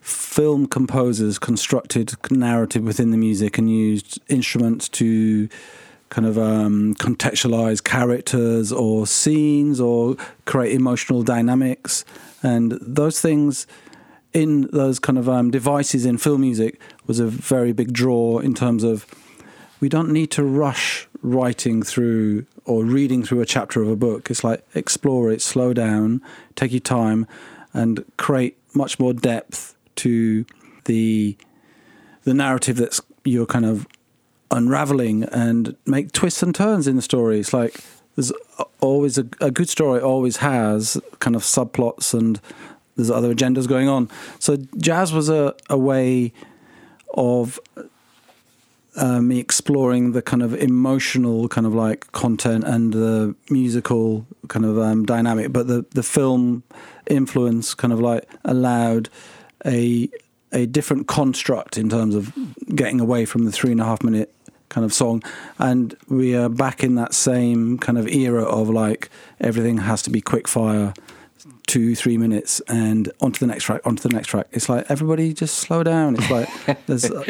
film 0.00 0.66
composers 0.66 1.38
constructed 1.38 2.14
narrative 2.30 2.82
within 2.82 3.10
the 3.10 3.16
music 3.16 3.58
and 3.58 3.70
used 3.70 4.20
instruments 4.28 4.88
to 4.88 5.48
kind 6.08 6.26
of 6.26 6.38
um, 6.38 6.94
contextualize 6.94 7.82
characters 7.82 8.72
or 8.72 9.06
scenes 9.06 9.80
or 9.80 10.16
create 10.46 10.74
emotional 10.74 11.22
dynamics 11.22 12.04
and 12.42 12.72
those 12.80 13.20
things 13.20 13.66
in 14.32 14.68
those 14.72 14.98
kind 14.98 15.18
of 15.18 15.28
um, 15.28 15.50
devices 15.50 16.06
in 16.06 16.16
film 16.16 16.40
music 16.40 16.80
was 17.06 17.18
a 17.18 17.26
very 17.26 17.72
big 17.72 17.92
draw 17.92 18.38
in 18.38 18.54
terms 18.54 18.84
of 18.84 19.06
we 19.80 19.88
don't 19.88 20.10
need 20.10 20.30
to 20.30 20.42
rush 20.42 21.07
writing 21.22 21.82
through 21.82 22.46
or 22.64 22.84
reading 22.84 23.22
through 23.22 23.40
a 23.40 23.46
chapter 23.46 23.82
of 23.82 23.88
a 23.88 23.96
book. 23.96 24.30
It's 24.30 24.44
like 24.44 24.64
explore 24.74 25.30
it, 25.30 25.42
slow 25.42 25.72
down, 25.72 26.22
take 26.54 26.72
your 26.72 26.80
time, 26.80 27.26
and 27.72 28.04
create 28.16 28.56
much 28.74 28.98
more 28.98 29.12
depth 29.12 29.74
to 29.96 30.44
the 30.84 31.36
the 32.24 32.34
narrative 32.34 32.76
that's 32.76 33.00
you're 33.24 33.46
kind 33.46 33.64
of 33.64 33.86
unraveling 34.50 35.24
and 35.24 35.76
make 35.86 36.12
twists 36.12 36.42
and 36.42 36.54
turns 36.54 36.86
in 36.86 36.96
the 36.96 37.02
story. 37.02 37.40
It's 37.40 37.52
like 37.52 37.80
there's 38.16 38.32
always 38.80 39.18
a, 39.18 39.26
a 39.40 39.50
good 39.50 39.68
story 39.68 40.00
always 40.00 40.38
has 40.38 41.00
kind 41.20 41.36
of 41.36 41.42
subplots 41.42 42.14
and 42.14 42.40
there's 42.96 43.10
other 43.10 43.32
agendas 43.32 43.68
going 43.68 43.88
on. 43.88 44.10
So 44.38 44.56
jazz 44.76 45.12
was 45.12 45.28
a, 45.28 45.54
a 45.70 45.78
way 45.78 46.32
of 47.14 47.60
me 49.20 49.38
exploring 49.38 50.12
the 50.12 50.22
kind 50.22 50.42
of 50.42 50.54
emotional 50.54 51.48
kind 51.48 51.66
of 51.66 51.74
like 51.74 52.10
content 52.12 52.64
and 52.64 52.92
the 52.92 53.34
musical 53.50 54.26
kind 54.48 54.64
of 54.64 54.78
um, 54.78 55.04
dynamic, 55.04 55.52
but 55.52 55.66
the 55.66 55.84
the 55.94 56.02
film 56.02 56.62
influence 57.08 57.74
kind 57.74 57.92
of 57.92 58.00
like 58.00 58.28
allowed 58.44 59.08
a 59.64 60.08
a 60.52 60.66
different 60.66 61.06
construct 61.06 61.76
in 61.76 61.88
terms 61.88 62.14
of 62.14 62.32
getting 62.74 63.00
away 63.00 63.24
from 63.24 63.44
the 63.44 63.52
three 63.52 63.72
and 63.72 63.80
a 63.80 63.84
half 63.84 64.02
minute 64.02 64.34
kind 64.68 64.84
of 64.84 64.92
song. 64.92 65.22
And 65.58 65.96
we 66.08 66.34
are 66.34 66.48
back 66.48 66.82
in 66.82 66.94
that 66.96 67.14
same 67.14 67.78
kind 67.78 67.98
of 67.98 68.06
era 68.08 68.44
of 68.44 68.68
like 68.68 69.10
everything 69.40 69.78
has 69.78 70.02
to 70.02 70.10
be 70.10 70.20
quick 70.20 70.48
fire 70.48 70.92
two 71.66 71.94
three 71.94 72.16
minutes 72.16 72.60
and 72.68 73.10
onto 73.20 73.38
the 73.38 73.46
next 73.46 73.64
track 73.64 73.80
onto 73.84 74.08
the 74.08 74.14
next 74.14 74.28
track 74.28 74.46
it's 74.52 74.68
like 74.68 74.84
everybody 74.88 75.32
just 75.32 75.56
slow 75.56 75.82
down 75.82 76.14
it's 76.16 76.30
like 76.30 76.48
there's 76.86 77.10
uh, 77.10 77.24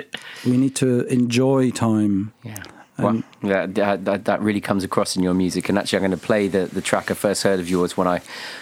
we 0.44 0.56
need 0.56 0.74
to 0.74 1.04
enjoy 1.06 1.70
time 1.70 2.32
Yeah. 2.42 2.62
Well, 2.98 3.22
yeah, 3.42 3.66
that, 3.66 4.04
that, 4.06 4.24
that 4.24 4.40
really 4.42 4.60
comes 4.60 4.82
across 4.82 5.14
in 5.14 5.22
your 5.22 5.34
music. 5.34 5.68
And 5.68 5.78
actually, 5.78 5.98
I'm 5.98 6.02
going 6.02 6.18
to 6.18 6.26
play 6.26 6.48
the, 6.48 6.66
the 6.66 6.80
track 6.80 7.10
I 7.12 7.14
first 7.14 7.44
heard 7.44 7.60
of 7.60 7.70
yours 7.70 7.96
when 7.96 8.08
I 8.08 8.20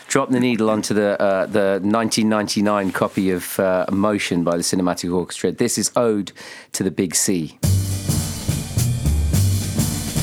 dropped 0.08 0.32
the 0.32 0.40
needle 0.40 0.68
onto 0.68 0.92
the 0.92 1.20
uh, 1.20 1.46
the 1.46 1.80
1999 1.82 2.92
copy 2.92 3.30
of 3.30 3.58
uh, 3.58 3.86
Emotion 3.88 4.44
by 4.44 4.56
the 4.58 4.62
Cinematic 4.62 5.12
Orchestra. 5.12 5.52
This 5.52 5.78
is 5.78 5.90
Ode 5.96 6.32
to 6.72 6.82
the 6.82 6.90
Big 6.90 7.14
Sea. 7.14 7.58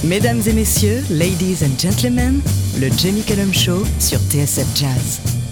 Mesdames 0.04 0.48
et 0.48 0.54
messieurs, 0.54 1.10
ladies 1.10 1.62
and 1.64 1.80
gentlemen, 1.80 2.42
le 2.80 2.90
Jamie 2.98 3.24
Cullum 3.24 3.54
Show 3.54 3.84
sur 4.00 4.20
TSF 4.20 4.68
Jazz. 4.76 5.43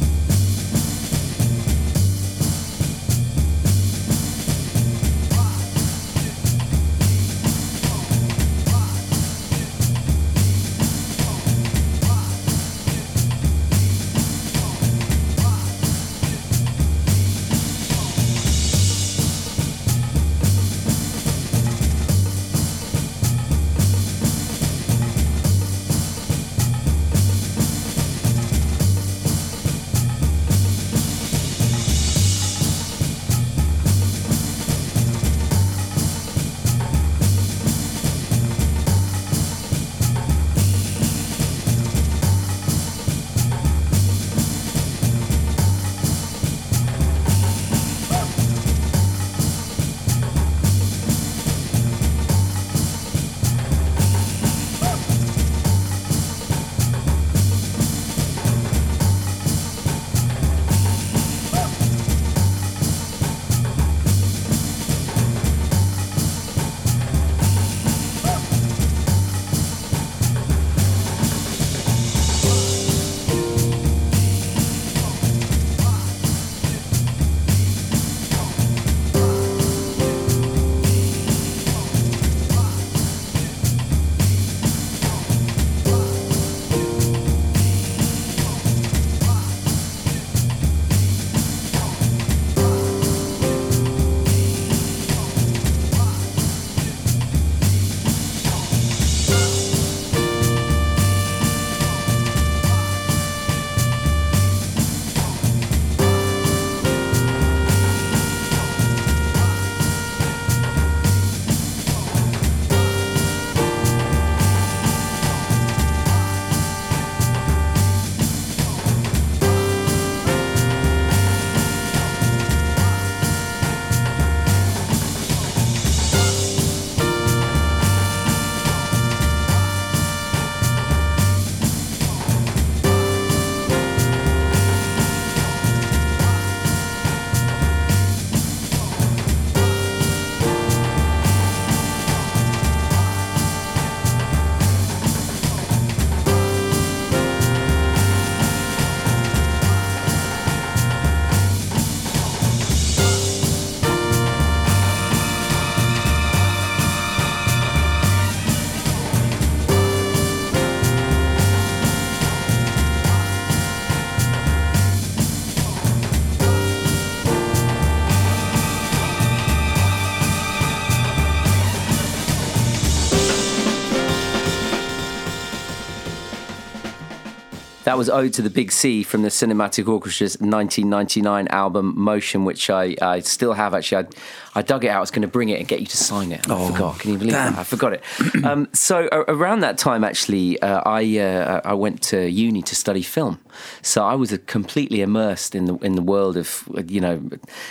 That 177.92 177.98
was 177.98 178.10
Ode 178.10 178.32
to 178.36 178.42
the 178.42 178.50
Big 178.50 178.72
Sea 178.72 179.04
from 179.04 179.22
the 179.22 179.28
Cinematic 179.28 179.84
Orchestra's 179.84 180.38
1999 180.40 181.50
album 181.50 181.94
Motion, 182.00 182.46
which 182.46 182.70
I, 182.70 182.96
I 183.02 183.20
still 183.20 183.52
have 183.52 183.74
actually. 183.74 184.06
I, 184.06 184.60
I 184.60 184.62
dug 184.62 184.86
it 184.86 184.88
out. 184.88 184.98
I 184.98 185.00
was 185.02 185.12
going 185.12 185.24
to 185.24 185.28
bring 185.28 185.50
it 185.50 185.60
and 185.60 185.68
get 185.68 185.82
you 185.82 185.86
to 185.88 185.98
sign 185.98 186.32
it. 186.32 186.46
Oh, 186.50 186.68
I 186.68 186.72
forgot. 186.72 187.00
Can 187.00 187.12
you 187.12 187.18
believe 187.18 187.34
that? 187.34 187.58
I 187.58 187.64
forgot 187.66 187.92
it. 187.92 188.46
um, 188.46 188.70
so 188.72 189.10
a- 189.12 189.34
around 189.34 189.60
that 189.62 189.78
time, 189.78 190.06
actually, 190.06 190.58
uh, 190.62 190.82
I 190.86 191.20
uh, 191.20 191.62
I 191.66 191.74
went 191.74 192.02
to 192.04 192.30
uni 192.30 192.62
to 192.62 192.76
study 192.78 193.02
film. 193.02 193.40
So 193.82 194.06
I 194.06 194.16
was 194.16 194.32
uh, 194.32 194.38
completely 194.46 195.02
immersed 195.02 195.54
in 195.54 195.66
the 195.66 195.76
in 195.80 195.96
the 195.96 196.02
world 196.02 196.38
of 196.38 196.70
uh, 196.78 196.84
you 196.88 197.02
know 197.02 197.22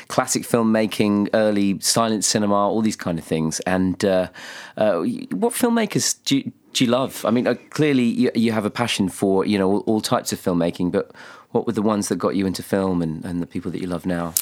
classic 0.09 0.43
filmmaking, 0.43 1.29
early 1.33 1.81
silent 1.81 2.25
cinema, 2.25 2.55
all 2.55 2.83
these 2.83 2.97
kind 2.97 3.19
of 3.19 3.25
things. 3.25 3.61
And 3.61 4.05
uh, 4.05 4.29
uh, 4.77 5.03
what 5.33 5.55
filmmakers 5.55 6.17
do 6.25 6.39
you, 6.39 6.53
do 6.73 6.85
you 6.85 6.91
love? 6.91 7.25
I 7.25 7.31
mean, 7.31 7.47
uh, 7.47 7.55
clearly 7.71 8.05
you, 8.05 8.31
you 8.35 8.53
have 8.53 8.65
a 8.65 8.71
passion 8.71 9.09
for 9.09 9.45
you 9.45 9.59
know 9.59 9.71
all, 9.71 9.81
all 9.87 10.01
types 10.01 10.33
of 10.33 10.39
filmmaking, 10.41 10.93
but 10.93 11.11
what 11.53 11.67
were 11.67 11.73
the 11.73 11.83
ones 11.83 12.09
that 12.09 12.17
got 12.17 12.37
you 12.37 12.47
into 12.47 12.63
film 12.63 13.03
and, 13.03 13.25
and 13.25 13.43
the 13.43 13.47
people 13.47 13.71
that 13.73 13.81
you 13.81 13.89
love 13.89 14.07
now? 14.07 14.35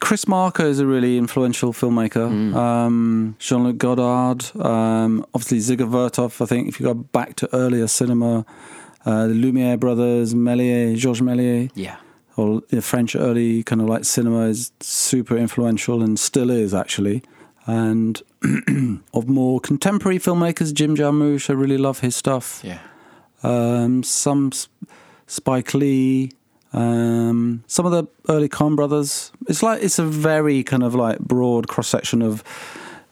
Chris 0.00 0.28
Marker 0.28 0.64
is 0.64 0.78
a 0.78 0.86
really 0.86 1.16
influential 1.18 1.72
filmmaker. 1.72 2.54
Um, 2.54 3.34
Jean 3.38 3.64
Luc 3.64 3.78
Godard, 3.78 4.44
um, 4.60 5.24
obviously 5.34 5.58
Dziga 5.58 5.88
Vertov. 5.88 6.40
I 6.40 6.46
think 6.46 6.68
if 6.68 6.78
you 6.78 6.84
go 6.86 6.94
back 6.94 7.34
to 7.36 7.48
earlier 7.54 7.86
cinema, 7.88 8.44
uh, 9.06 9.26
the 9.26 9.34
Lumiere 9.34 9.76
brothers, 9.78 10.34
Méliès, 10.34 10.96
Georges 10.96 11.22
Méliès, 11.22 11.70
Yeah. 11.74 11.96
or 12.36 12.60
the 12.68 12.82
French 12.82 13.16
early 13.16 13.62
kind 13.62 13.80
of 13.80 13.88
like 13.88 14.04
cinema 14.04 14.42
is 14.48 14.70
super 14.80 15.36
influential 15.36 16.02
and 16.02 16.18
still 16.18 16.50
is 16.50 16.74
actually. 16.74 17.22
And 17.68 18.20
of 19.14 19.28
more 19.28 19.60
contemporary 19.60 20.18
filmmakers, 20.18 20.72
Jim 20.72 20.96
Jarmusch, 20.96 21.50
I 21.50 21.52
really 21.52 21.76
love 21.76 22.00
his 22.00 22.16
stuff. 22.16 22.60
Yeah. 22.64 22.80
Um, 23.42 24.02
some 24.02 24.52
Spike 25.26 25.74
Lee, 25.74 26.32
um, 26.72 27.62
some 27.66 27.84
of 27.84 27.92
the 27.92 28.06
early 28.28 28.48
Coen 28.48 28.74
brothers. 28.74 29.32
It's 29.48 29.62
like 29.62 29.82
it's 29.82 29.98
a 29.98 30.04
very 30.04 30.62
kind 30.62 30.82
of 30.82 30.94
like 30.94 31.18
broad 31.18 31.68
cross 31.68 31.88
section 31.88 32.22
of, 32.22 32.42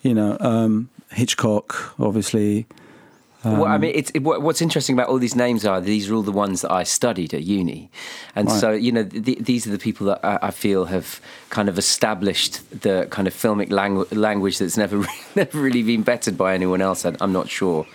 you 0.01 0.15
know, 0.15 0.39
um, 0.41 0.89
Hitchcock, 1.11 1.95
obviously. 2.01 2.67
Well, 3.53 3.65
Um, 3.67 3.73
I 3.73 3.79
mean, 3.79 3.93
it's, 3.95 4.11
it, 4.13 4.21
what's 4.21 4.61
interesting 4.63 4.95
about 4.97 5.09
all 5.09 5.19
these 5.19 5.37
names 5.37 5.65
are 5.65 5.81
these 5.81 6.11
are 6.11 6.15
all 6.15 6.23
the 6.23 6.33
ones 6.33 6.61
that 6.63 6.73
I 6.73 6.83
studied 6.85 7.33
at 7.35 7.43
uni, 7.45 7.91
and 8.35 8.49
Right. 8.49 8.61
so 8.61 8.71
you 8.73 8.93
know 8.93 9.05
th- 9.05 9.39
these 9.39 9.67
are 9.67 9.71
the 9.71 9.79
people 9.79 10.07
that 10.07 10.21
I, 10.25 10.39
I 10.49 10.51
feel 10.51 10.87
have 10.87 11.21
kind 11.51 11.69
of 11.69 11.79
established 11.79 12.61
the 12.83 13.07
kind 13.11 13.27
of 13.29 13.35
filmic 13.35 13.71
langu- 13.71 14.07
language 14.17 14.59
that's 14.59 14.77
never 14.77 15.05
never 15.35 15.59
really 15.61 15.83
been 15.83 16.03
bettered 16.03 16.37
by 16.37 16.55
anyone 16.55 16.81
else. 16.81 17.05
I, 17.09 17.15
I'm 17.21 17.33
not 17.33 17.49
sure. 17.49 17.87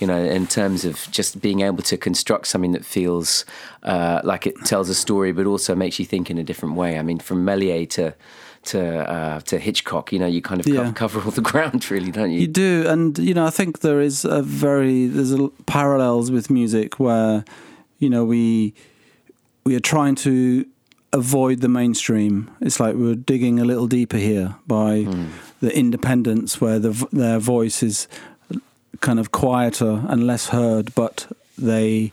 You 0.00 0.06
know, 0.06 0.16
in 0.38 0.46
terms 0.46 0.86
of 0.86 0.94
just 1.10 1.40
being 1.42 1.60
able 1.60 1.82
to 1.82 1.96
construct 1.98 2.46
something 2.46 2.72
that 2.72 2.86
feels 2.86 3.44
uh, 3.82 4.20
like 4.24 4.46
it 4.46 4.54
tells 4.64 4.88
a 4.88 4.94
story, 4.94 5.30
but 5.32 5.44
also 5.46 5.74
makes 5.74 5.98
you 5.98 6.06
think 6.06 6.30
in 6.30 6.38
a 6.38 6.42
different 6.42 6.74
way. 6.74 6.98
I 6.98 7.02
mean, 7.02 7.18
from 7.18 7.44
Méliès 7.44 7.88
to 7.90 8.14
to 8.62 8.80
uh, 9.10 9.40
to 9.40 9.58
Hitchcock, 9.58 10.12
you 10.12 10.18
know, 10.18 10.26
you 10.26 10.42
kind 10.42 10.60
of 10.60 10.66
Yeah. 10.66 10.92
cover 10.92 11.20
all 11.22 11.30
the 11.30 11.40
ground, 11.52 11.90
really, 11.90 12.10
don't 12.10 12.30
you? 12.30 12.40
You 12.40 12.46
do, 12.46 12.84
and 12.88 13.18
you 13.18 13.34
know, 13.34 13.46
I 13.46 13.50
think 13.50 13.80
there 13.80 14.00
is 14.00 14.24
a 14.24 14.42
very 14.42 15.06
there's 15.06 15.32
a, 15.32 15.48
parallels 15.66 16.30
with 16.30 16.50
music 16.50 17.00
where, 17.00 17.44
you 17.98 18.10
know, 18.10 18.24
we 18.24 18.74
we 19.64 19.74
are 19.76 19.80
trying 19.80 20.14
to 20.16 20.66
avoid 21.12 21.60
the 21.60 21.68
mainstream. 21.68 22.50
It's 22.60 22.78
like 22.78 22.94
we're 22.96 23.14
digging 23.16 23.58
a 23.60 23.64
little 23.64 23.86
deeper 23.86 24.16
here 24.18 24.54
by 24.66 25.06
the 25.60 25.76
independents, 25.76 26.60
where 26.60 26.78
the, 26.78 26.92
their 27.12 27.38
voice 27.38 27.82
is 27.82 28.08
kind 29.00 29.18
of 29.18 29.30
quieter 29.32 30.04
and 30.08 30.26
less 30.26 30.48
heard, 30.48 30.94
but 30.94 31.26
they 31.58 32.12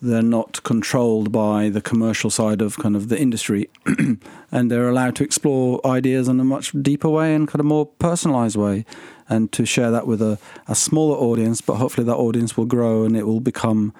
they're 0.00 0.22
not 0.22 0.62
controlled 0.64 1.30
by 1.30 1.68
the 1.68 1.80
commercial 1.80 2.28
side 2.30 2.60
of 2.60 2.76
kind 2.78 2.96
of 2.96 3.08
the 3.08 3.16
industry 3.20 3.68
and 4.52 4.70
they're 4.70 4.88
allowed 4.88 5.16
to 5.16 5.24
explore 5.24 5.80
ideas 5.84 6.28
in 6.28 6.38
a 6.38 6.44
much 6.44 6.72
deeper 6.82 7.08
way 7.08 7.34
and 7.34 7.48
kind 7.48 7.58
of 7.60 7.66
more 7.66 7.86
personalized 7.86 8.56
way 8.56 8.84
and 9.28 9.50
to 9.52 9.64
share 9.64 9.90
that 9.90 10.06
with 10.06 10.20
a, 10.20 10.38
a 10.68 10.74
smaller 10.74 11.16
audience 11.16 11.60
but 11.60 11.74
hopefully 11.76 12.04
that 12.06 12.16
audience 12.16 12.56
will 12.56 12.66
grow 12.66 13.04
and 13.04 13.16
it 13.16 13.26
will 13.26 13.40
become 13.40 13.92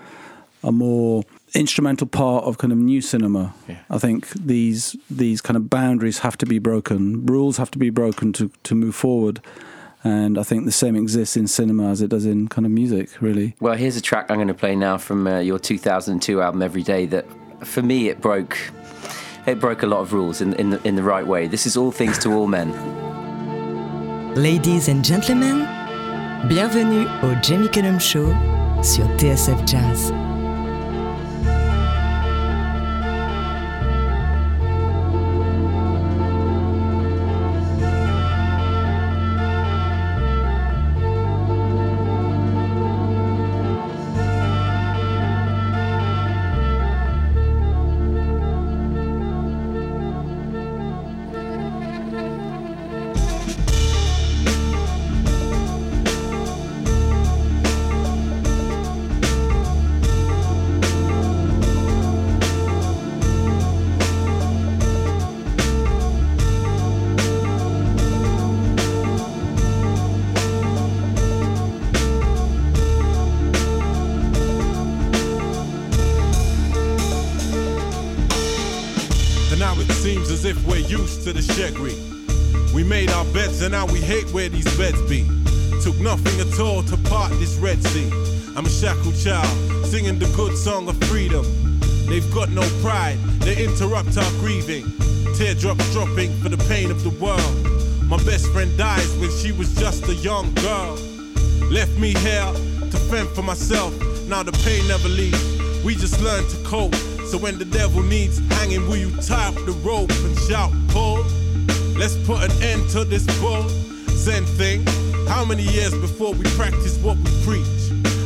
a 0.63 0.71
more 0.71 1.25
instrumental 1.55 2.07
part 2.07 2.45
of 2.45 2.59
kind 2.59 2.73
of 2.73 2.79
new 2.79 3.01
cinema 3.01 3.53
i 3.91 3.99
think 3.99 4.29
these 4.31 4.97
these 5.11 5.41
kind 5.41 5.57
of 5.57 5.69
boundaries 5.69 6.21
have 6.21 6.37
to 6.39 6.47
be 6.47 6.59
broken 6.59 7.27
rules 7.27 7.57
have 7.57 7.71
to 7.71 7.79
be 7.79 7.91
broken 7.91 8.33
to 8.33 8.51
to 8.63 8.75
move 8.75 8.95
forward 8.95 9.41
and 10.05 10.39
i 10.39 10.43
think 10.43 10.65
the 10.65 10.73
same 10.73 10.97
exists 10.97 11.37
in 11.37 11.47
cinema 11.47 11.91
as 11.91 12.01
it 12.01 12.09
does 12.09 12.25
in 12.25 12.49
kind 12.49 12.65
of 12.65 12.73
music 12.73 13.21
really 13.21 13.55
Well, 13.61 13.75
here's 13.75 13.97
a 13.97 14.01
track 14.01 14.31
I'm 14.31 14.37
going 14.37 14.49
to 14.49 14.55
play 14.55 14.75
now 14.77 14.99
from 14.99 15.27
uh, 15.27 15.41
your 15.41 15.59
2002 15.59 16.41
album, 16.41 16.63
Every 16.63 16.83
Day. 16.83 17.07
That 17.07 17.27
for 17.65 17.83
me, 17.83 18.09
it 18.09 18.21
broke, 18.21 18.57
it 19.47 19.59
broke 19.59 19.83
a 19.83 19.87
lot 19.87 20.01
of 20.01 20.13
rules 20.13 20.41
in 20.41 20.55
in 20.55 20.71
the, 20.71 20.81
in 20.87 20.97
the 20.97 21.03
right 21.03 21.27
way. 21.27 21.49
This 21.49 21.67
is 21.67 21.77
All 21.77 21.93
Things 21.93 22.19
to 22.19 22.33
All 22.33 22.47
Men. 22.47 22.73
Ladies 24.35 24.89
and 24.89 25.05
gentlemen, 25.05 25.67
bienvenue 26.49 27.07
au 27.23 27.35
Jamie 27.43 27.69
Cullum 27.69 27.99
Show 27.99 28.33
sur 28.83 29.05
TSF 29.17 29.67
Jazz. 29.67 30.22
Friend 98.63 98.79
dies 98.79 99.17
when 99.17 99.31
she 99.39 99.51
was 99.51 99.75
just 99.75 100.07
a 100.07 100.15
young 100.15 100.55
girl. 100.55 100.95
Left 101.69 101.91
me 101.99 102.15
here 102.15 102.53
to 102.93 102.97
fend 103.11 103.29
for 103.31 103.43
myself. 103.43 103.93
Now 104.29 104.45
the 104.45 104.53
pain 104.65 104.87
never 104.87 105.09
leaves. 105.09 105.83
We 105.83 105.97
just 105.97 106.21
learn 106.21 106.47
to 106.47 106.57
cope. 106.63 106.95
So 107.27 107.39
when 107.39 107.59
the 107.59 107.65
devil 107.65 108.05
needs 108.05 108.39
hanging, 108.55 108.87
will 108.87 108.99
you 108.99 109.11
tie 109.21 109.49
up 109.49 109.57
the 109.67 109.73
rope 109.83 110.11
and 110.11 110.39
shout, 110.47 110.71
pull? 110.91 111.25
Let's 111.99 112.17
put 112.25 112.39
an 112.45 112.53
end 112.63 112.89
to 112.91 113.05
this 113.05 113.27
bull. 113.41 113.69
Zen 114.11 114.45
thing. 114.45 114.87
How 115.27 115.45
many 115.45 115.65
years 115.65 115.95
before 115.95 116.33
we 116.33 116.45
practice 116.55 116.97
what 116.99 117.17
we 117.17 117.31
preach? 117.43 117.83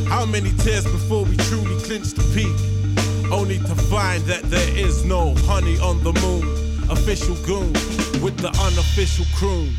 How 0.07 0.23
many 0.23 0.51
tears 0.57 0.83
before 0.83 1.25
we 1.25 1.35
truly 1.49 1.81
clinch 1.81 2.13
the 2.13 2.25
peak? 2.37 2.55
Only 3.31 3.57
to 3.57 3.75
find 3.89 4.23
that 4.25 4.43
there 4.43 4.77
is 4.77 5.03
no 5.03 5.33
honey 5.49 5.79
on 5.79 6.03
the 6.03 6.13
moon. 6.21 6.45
Official 6.91 7.35
goon 7.37 7.73
with 8.21 8.37
the 8.37 8.49
unofficial 8.61 9.25
croon. 9.35 9.73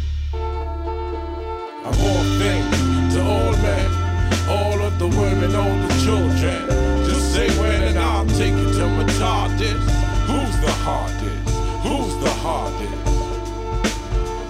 I'm 1.88 2.00
all 2.02 2.24
things 2.36 3.14
to 3.14 3.22
all 3.22 3.52
men, 3.64 3.90
all 4.46 4.78
of 4.82 4.98
the 4.98 5.06
women, 5.06 5.54
all 5.54 5.74
the 5.74 5.94
children. 6.04 6.68
Just 7.08 7.32
say 7.32 7.48
when 7.58 7.82
and 7.82 7.98
I'll 7.98 8.26
take 8.26 8.52
you 8.52 8.70
to 8.74 8.86
my 8.88 9.04
TARDIS. 9.16 9.84
Who's 10.28 10.56
the 10.60 10.70
hardest? 10.84 11.48
Who's 11.80 12.14
the 12.22 12.30
hardest? 12.44 13.08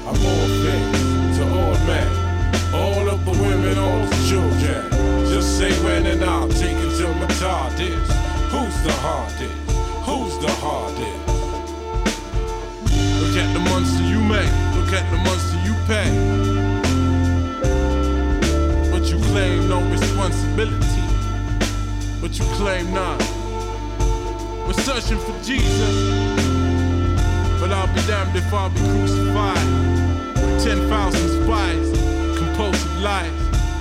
I'm 0.08 0.18
all 0.30 0.48
things 0.66 1.38
to 1.38 1.44
all 1.44 1.78
men, 1.86 2.10
all 2.74 3.08
of 3.08 3.24
the 3.24 3.30
women, 3.30 3.78
all 3.78 4.04
the 4.04 4.20
children. 4.28 4.90
Just 5.30 5.58
say 5.58 5.70
when 5.84 6.06
and 6.06 6.24
I'll 6.24 6.48
take 6.48 6.76
you 6.76 6.90
to 6.90 7.06
my 7.20 7.28
TARDIS. 7.38 8.08
Who's 8.50 8.82
the 8.82 8.92
hardest? 9.06 9.54
Who's 10.08 10.36
the 10.44 10.50
hardest? 10.58 11.22
Look 13.22 13.36
at 13.36 13.52
the 13.52 13.60
monster 13.60 14.02
you 14.02 14.18
make. 14.18 14.50
Look 14.74 14.92
at 14.92 15.08
the 15.12 15.18
monster 15.18 15.58
you 15.64 15.74
pay. 15.86 16.67
Claim 19.38 19.68
no 19.68 19.80
responsibility. 19.88 21.04
But 22.20 22.36
you 22.36 22.44
claim 22.56 22.92
none. 22.92 23.18
We're 24.66 24.72
searching 24.72 25.18
for 25.18 25.32
Jesus. 25.44 25.94
But 27.60 27.70
I'll 27.70 27.86
be 27.94 28.00
damned 28.08 28.34
if 28.34 28.52
I'll 28.52 28.68
be 28.70 28.80
crucified. 28.80 29.64
With 30.34 30.64
10,000 30.64 31.44
spies, 31.44 31.88
compulsive 32.36 32.98
lies. 32.98 33.30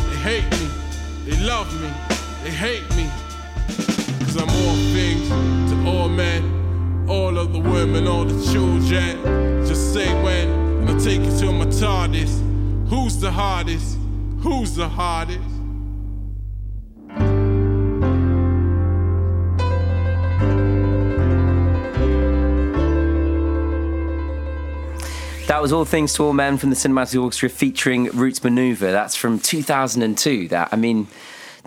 They 0.10 0.18
hate 0.30 0.52
me. 0.60 0.70
They 1.26 1.44
love 1.44 1.74
me. 1.82 1.90
They 2.44 2.52
hate 2.52 2.88
me. 2.96 3.10
Cause 4.26 4.38
I'm 4.38 4.50
all 4.62 4.76
things 4.94 5.28
to 5.72 5.90
all 5.90 6.08
men, 6.08 7.08
all 7.10 7.36
of 7.36 7.52
the 7.52 7.60
women, 7.62 8.06
all 8.06 8.26
the 8.26 8.52
children. 8.52 9.66
Just 9.66 9.92
say 9.92 10.14
when, 10.22 10.50
and 10.50 10.90
I'll 10.92 11.00
take 11.00 11.22
you 11.22 11.36
to 11.40 11.52
my 11.52 11.66
TARDIS. 11.66 12.44
Who's 12.90 13.18
the 13.18 13.32
hardest? 13.32 13.98
Who's 14.48 14.76
the 14.76 14.88
hardest? 14.88 15.42
That 25.50 25.62
was 25.62 25.74
All 25.74 25.84
Things 25.84 26.14
to 26.14 26.24
All 26.24 26.32
Men 26.32 26.58
from 26.58 26.70
the 26.70 26.78
Cinematic 26.78 27.22
Orchestra 27.22 27.50
featuring 27.50 28.06
Roots 28.12 28.40
Manuva. 28.40 28.94
That's 28.94 29.18
from 29.18 29.38
2002. 29.38 30.48
That 30.48 30.70
I 30.72 30.78
mean, 30.78 31.10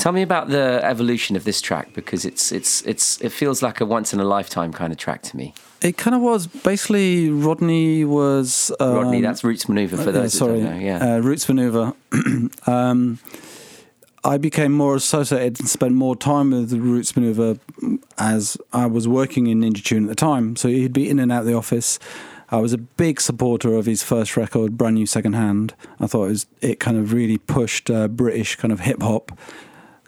Tell 0.01 0.13
me 0.13 0.23
about 0.23 0.49
the 0.49 0.81
evolution 0.83 1.37
of 1.37 1.45
this 1.45 1.61
track 1.61 1.93
because 1.93 2.25
it's 2.25 2.53
it's 2.53 2.81
it's 2.87 3.21
it 3.21 3.29
feels 3.29 3.63
like 3.63 3.83
a 3.83 3.85
once 3.85 4.15
in 4.15 4.19
a 4.19 4.25
lifetime 4.25 4.73
kind 4.73 4.95
of 4.95 4.99
track 4.99 5.21
to 5.25 5.37
me. 5.37 5.53
It 5.83 5.99
kind 5.99 6.17
of 6.17 6.23
was. 6.23 6.47
Basically, 6.47 7.29
Rodney 7.29 8.07
was. 8.07 8.73
Um, 8.81 8.95
Rodney, 8.95 9.21
that's 9.21 9.45
Roots 9.45 9.67
Manuva 9.67 10.03
for 10.03 10.09
uh, 10.09 10.13
those 10.13 10.33
sorry, 10.33 10.61
that 10.61 10.71
don't 10.71 10.81
know. 10.81 10.85
Yeah. 10.85 11.17
uh, 11.17 11.19
Roots 11.19 11.45
Manuva. 11.47 11.95
um, 12.67 13.19
I 14.25 14.39
became 14.39 14.73
more 14.73 14.97
associated 14.97 15.61
and 15.61 15.69
spent 15.69 15.93
more 15.93 16.17
time 16.17 16.51
with 16.51 16.71
the 16.71 16.81
Roots 16.81 17.13
Manuva 17.13 17.59
as 18.17 18.57
I 18.73 18.87
was 18.87 19.07
working 19.07 19.49
in 19.49 19.61
Ninja 19.61 19.85
Tune 19.85 20.05
at 20.05 20.09
the 20.09 20.15
time. 20.15 20.57
So 20.57 20.69
he'd 20.69 20.95
be 20.95 21.11
in 21.11 21.19
and 21.19 21.31
out 21.31 21.41
of 21.41 21.47
the 21.47 21.55
office. 21.55 21.99
I 22.49 22.57
was 22.57 22.73
a 22.73 22.79
big 22.79 23.21
supporter 23.21 23.75
of 23.75 23.85
his 23.85 24.03
first 24.03 24.37
record, 24.37 24.79
Brand 24.79 24.95
New 24.95 25.07
Second 25.07 25.35
Hand. 25.35 25.75
I 26.01 26.07
thought 26.07 26.25
it, 26.25 26.31
was, 26.31 26.47
it 26.63 26.81
kind 26.81 26.97
of 26.97 27.13
really 27.13 27.37
pushed 27.37 27.91
uh, 27.91 28.09
British 28.09 28.57
kind 28.57 28.73
of 28.73 28.81
hip 28.81 29.03
hop 29.03 29.39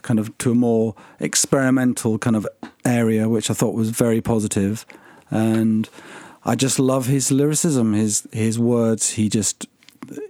kind 0.03 0.19
of 0.19 0.37
to 0.39 0.51
a 0.51 0.55
more 0.55 0.93
experimental 1.19 2.19
kind 2.19 2.35
of 2.35 2.47
area, 2.85 3.27
which 3.27 3.49
I 3.49 3.53
thought 3.53 3.73
was 3.73 3.89
very 3.89 4.21
positive. 4.21 4.85
And 5.31 5.89
I 6.45 6.55
just 6.55 6.77
love 6.77 7.07
his 7.07 7.31
lyricism, 7.31 7.93
his 7.93 8.27
his 8.31 8.59
words. 8.59 9.11
He 9.11 9.29
just 9.29 9.67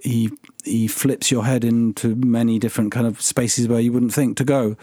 he 0.02 0.32
he 0.64 0.88
flips 0.88 1.32
your 1.32 1.44
head 1.46 1.64
into 1.64 2.16
many 2.16 2.60
different 2.60 2.92
kind 2.92 3.06
of 3.06 3.22
spaces 3.22 3.68
where 3.68 3.80
you 3.80 3.92
wouldn't 3.92 4.14
think 4.14 4.38
to 4.38 4.46
go, 4.46 4.78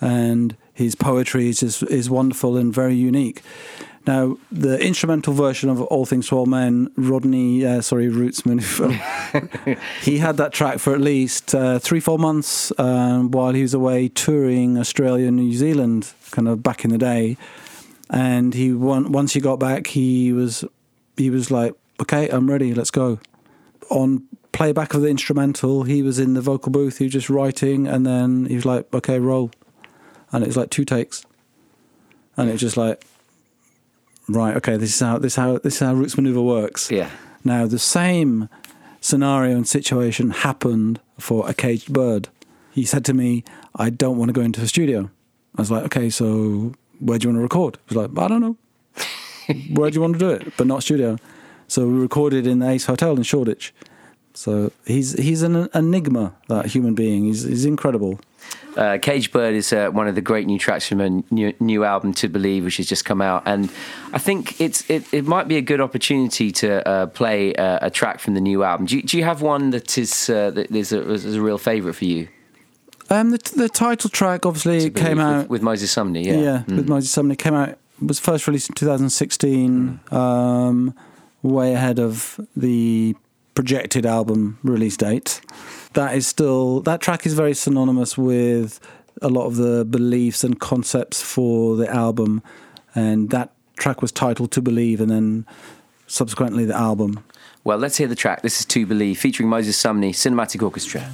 and 0.00 0.56
his 0.72 0.94
poetry 0.94 1.48
is 1.48 1.60
just 1.60 1.82
is 1.84 2.08
wonderful 2.08 2.56
and 2.56 2.72
very 2.72 2.94
unique. 2.94 3.42
Now, 4.08 4.38
the 4.50 4.80
instrumental 4.80 5.34
version 5.34 5.68
of 5.68 5.82
All 5.82 6.06
Things 6.06 6.28
to 6.28 6.38
All 6.38 6.46
Men, 6.46 6.90
Rodney, 6.96 7.66
uh, 7.66 7.82
sorry, 7.82 8.06
Rootsman, 8.06 8.62
he 10.02 10.16
had 10.16 10.38
that 10.38 10.54
track 10.54 10.78
for 10.78 10.94
at 10.94 11.00
least 11.02 11.54
uh, 11.54 11.78
three, 11.78 12.00
four 12.00 12.18
months 12.18 12.72
um, 12.78 13.30
while 13.32 13.52
he 13.52 13.60
was 13.60 13.74
away 13.74 14.08
touring 14.08 14.78
Australia 14.78 15.28
and 15.28 15.36
New 15.36 15.52
Zealand, 15.52 16.14
kind 16.30 16.48
of 16.48 16.62
back 16.62 16.86
in 16.86 16.90
the 16.90 16.96
day. 16.96 17.36
And 18.08 18.54
he 18.54 18.72
once 18.72 19.34
he 19.34 19.42
got 19.42 19.58
back, 19.60 19.88
he 19.88 20.32
was 20.32 20.64
he 21.18 21.28
was 21.28 21.50
like, 21.50 21.74
"Okay, 22.00 22.30
I'm 22.30 22.48
ready. 22.48 22.72
Let's 22.72 22.90
go." 22.90 23.20
On 23.90 24.22
playback 24.52 24.94
of 24.94 25.02
the 25.02 25.08
instrumental, 25.08 25.82
he 25.82 26.02
was 26.02 26.18
in 26.18 26.32
the 26.32 26.40
vocal 26.40 26.72
booth. 26.72 26.96
He 26.96 27.04
was 27.04 27.12
just 27.12 27.28
writing, 27.28 27.86
and 27.86 28.06
then 28.06 28.46
he 28.46 28.54
was 28.54 28.64
like, 28.64 28.86
"Okay, 28.94 29.18
roll," 29.18 29.50
and 30.32 30.42
it 30.42 30.46
was 30.46 30.56
like 30.56 30.70
two 30.70 30.86
takes, 30.86 31.26
and 32.38 32.48
it 32.48 32.52
was 32.52 32.62
just 32.62 32.78
like, 32.78 33.04
"Right, 34.28 34.56
okay, 34.56 34.76
this 34.76 34.94
is 34.94 35.00
how 35.00 35.18
this 35.18 35.32
is 35.32 35.36
how 35.36 35.58
this 35.58 35.74
is 35.74 35.80
how 35.80 35.94
Roots 35.94 36.14
Manuva 36.16 36.44
works." 36.44 36.90
yeah. 36.90 37.10
Now, 37.44 37.66
the 37.66 37.78
same 37.78 38.48
scenario 39.00 39.56
and 39.56 39.66
situation 39.66 40.30
happened 40.30 41.00
for 41.18 41.48
a 41.48 41.54
caged 41.54 41.92
bird. 41.92 42.28
He 42.72 42.84
said 42.84 43.04
to 43.06 43.14
me, 43.14 43.44
I 43.74 43.90
don't 43.90 44.18
want 44.18 44.28
to 44.28 44.32
go 44.32 44.42
into 44.42 44.60
the 44.60 44.68
studio. 44.68 45.10
I 45.56 45.62
was 45.62 45.70
like, 45.70 45.84
okay, 45.84 46.10
so 46.10 46.74
where 47.00 47.18
do 47.18 47.28
you 47.28 47.34
want 47.34 47.38
to 47.38 47.42
record? 47.42 47.78
He 47.88 47.94
was 47.94 48.08
like, 48.08 48.22
I 48.22 48.28
don't 48.28 48.40
know. 48.40 48.56
where 49.74 49.90
do 49.90 49.94
you 49.94 50.00
want 50.00 50.14
to 50.14 50.18
do 50.18 50.30
it? 50.30 50.52
But 50.56 50.66
not 50.66 50.82
studio. 50.82 51.16
So 51.68 51.86
we 51.86 51.98
recorded 51.98 52.46
in 52.46 52.58
the 52.60 52.68
Ace 52.68 52.86
Hotel 52.86 53.16
in 53.16 53.22
Shoreditch. 53.22 53.74
So 54.34 54.70
he's 54.86 55.12
he's 55.14 55.42
an 55.42 55.68
enigma, 55.74 56.34
that 56.48 56.66
human 56.66 56.94
being. 56.94 57.24
He's, 57.24 57.42
he's 57.42 57.64
incredible. 57.64 58.20
Uh, 58.78 58.96
Cage 58.98 59.32
Bird 59.32 59.54
is 59.54 59.72
uh, 59.72 59.88
one 59.90 60.06
of 60.08 60.14
the 60.14 60.20
great 60.22 60.46
new 60.46 60.58
tracks 60.58 60.86
from 60.88 61.00
a 61.00 61.10
new, 61.34 61.52
new 61.58 61.82
album, 61.84 62.14
To 62.14 62.28
Believe, 62.28 62.64
which 62.64 62.76
has 62.76 62.86
just 62.86 63.04
come 63.04 63.20
out, 63.20 63.42
and 63.44 63.68
I 64.12 64.18
think 64.18 64.60
it's 64.60 64.88
it, 64.88 65.02
it 65.12 65.26
might 65.26 65.48
be 65.48 65.56
a 65.56 65.60
good 65.62 65.80
opportunity 65.80 66.52
to 66.52 66.86
uh, 66.88 67.06
play 67.06 67.54
uh, 67.56 67.80
a 67.86 67.90
track 67.90 68.20
from 68.20 68.34
the 68.34 68.40
new 68.40 68.62
album. 68.62 68.86
Do 68.86 68.96
you, 68.96 69.02
do 69.02 69.18
you 69.18 69.24
have 69.24 69.42
one 69.42 69.70
that 69.70 69.98
is 69.98 70.30
uh, 70.30 70.50
that 70.52 70.70
is 70.70 70.92
a, 70.92 71.10
is 71.10 71.34
a 71.34 71.42
real 71.42 71.58
favourite 71.58 71.96
for 71.96 72.04
you? 72.04 72.28
Um, 73.10 73.30
the, 73.30 73.38
the 73.56 73.68
title 73.68 74.10
track 74.10 74.46
obviously 74.46 74.90
came 74.90 75.16
Believe 75.16 75.18
out 75.18 75.38
with, 75.38 75.48
with 75.50 75.62
Moses 75.62 75.92
Sumney. 75.94 76.24
Yeah, 76.24 76.34
Yeah, 76.34 76.62
Mm. 76.68 76.76
with 76.76 76.88
Moses 76.88 77.10
Sumney 77.16 77.36
came 77.36 77.54
out 77.54 77.78
was 78.00 78.20
first 78.20 78.46
released 78.46 78.68
in 78.68 78.74
2016, 78.76 79.98
um, 80.12 80.94
way 81.42 81.72
ahead 81.74 81.98
of 81.98 82.38
the 82.56 83.16
projected 83.54 84.06
album 84.06 84.58
release 84.62 84.96
date. 84.96 85.40
That 85.94 86.14
is 86.14 86.26
still 86.26 86.80
that 86.82 87.00
track 87.00 87.26
is 87.26 87.34
very 87.34 87.54
synonymous 87.54 88.16
with 88.16 88.78
a 89.20 89.28
lot 89.28 89.46
of 89.46 89.56
the 89.56 89.84
beliefs 89.84 90.44
and 90.44 90.58
concepts 90.58 91.20
for 91.20 91.76
the 91.76 91.88
album, 91.90 92.42
and 92.94 93.30
that 93.30 93.52
track 93.76 94.02
was 94.02 94.12
titled 94.12 94.52
"To 94.52 94.62
Believe," 94.62 95.00
and 95.00 95.10
then 95.10 95.46
subsequently 96.06 96.64
the 96.64 96.76
album. 96.76 97.24
Well, 97.64 97.78
let's 97.78 97.96
hear 97.96 98.06
the 98.06 98.14
track. 98.14 98.42
This 98.42 98.60
is 98.60 98.66
To 98.66 98.86
Believe, 98.86 99.18
featuring 99.18 99.48
Moses 99.48 99.76
Sumney, 99.82 100.10
Cinematic 100.10 100.62
Orchestra. 100.62 101.10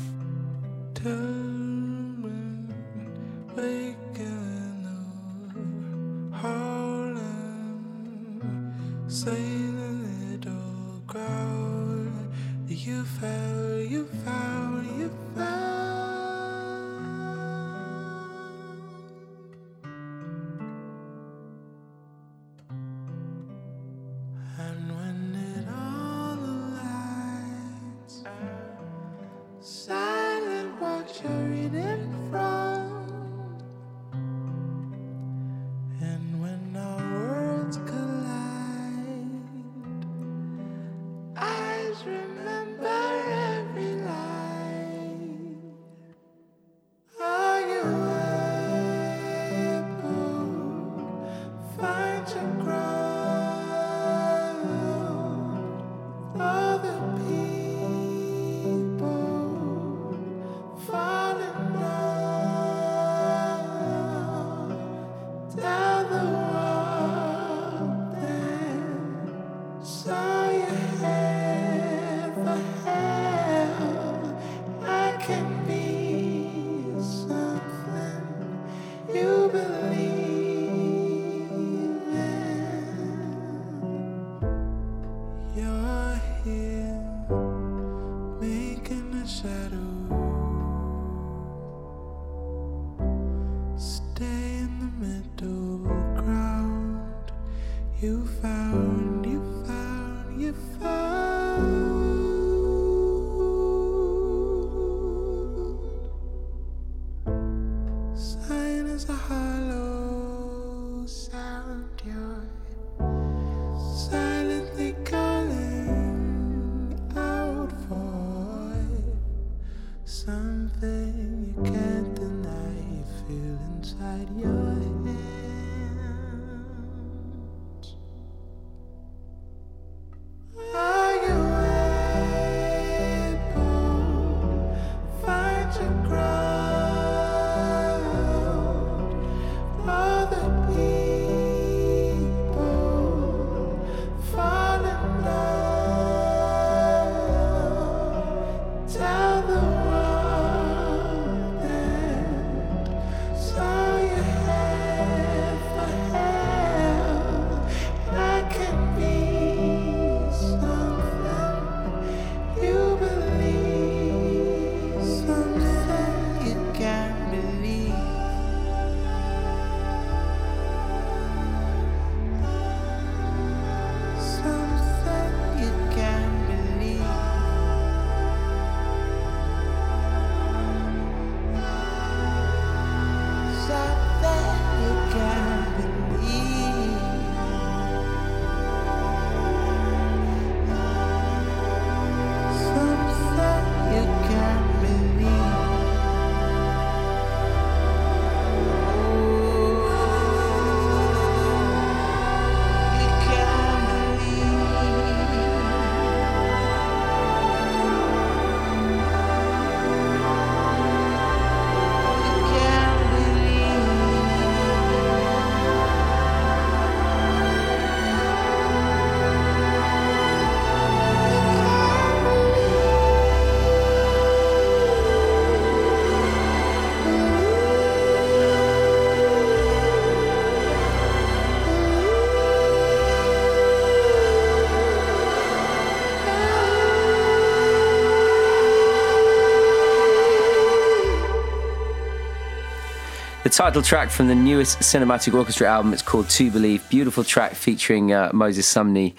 Title 243.65 243.81
track 243.81 244.11
from 244.11 244.29
the 244.29 244.35
newest 244.35 244.81
Cinematic 244.81 245.33
Orchestra 245.33 245.67
album. 245.67 245.95
It's 245.95 246.03
called 246.03 246.29
To 246.29 246.51
Believe. 246.51 246.87
Beautiful 246.91 247.25
track 247.25 247.55
featuring 247.55 248.13
uh, 248.13 248.31
Moses 248.35 248.71
Sumney. 248.71 249.15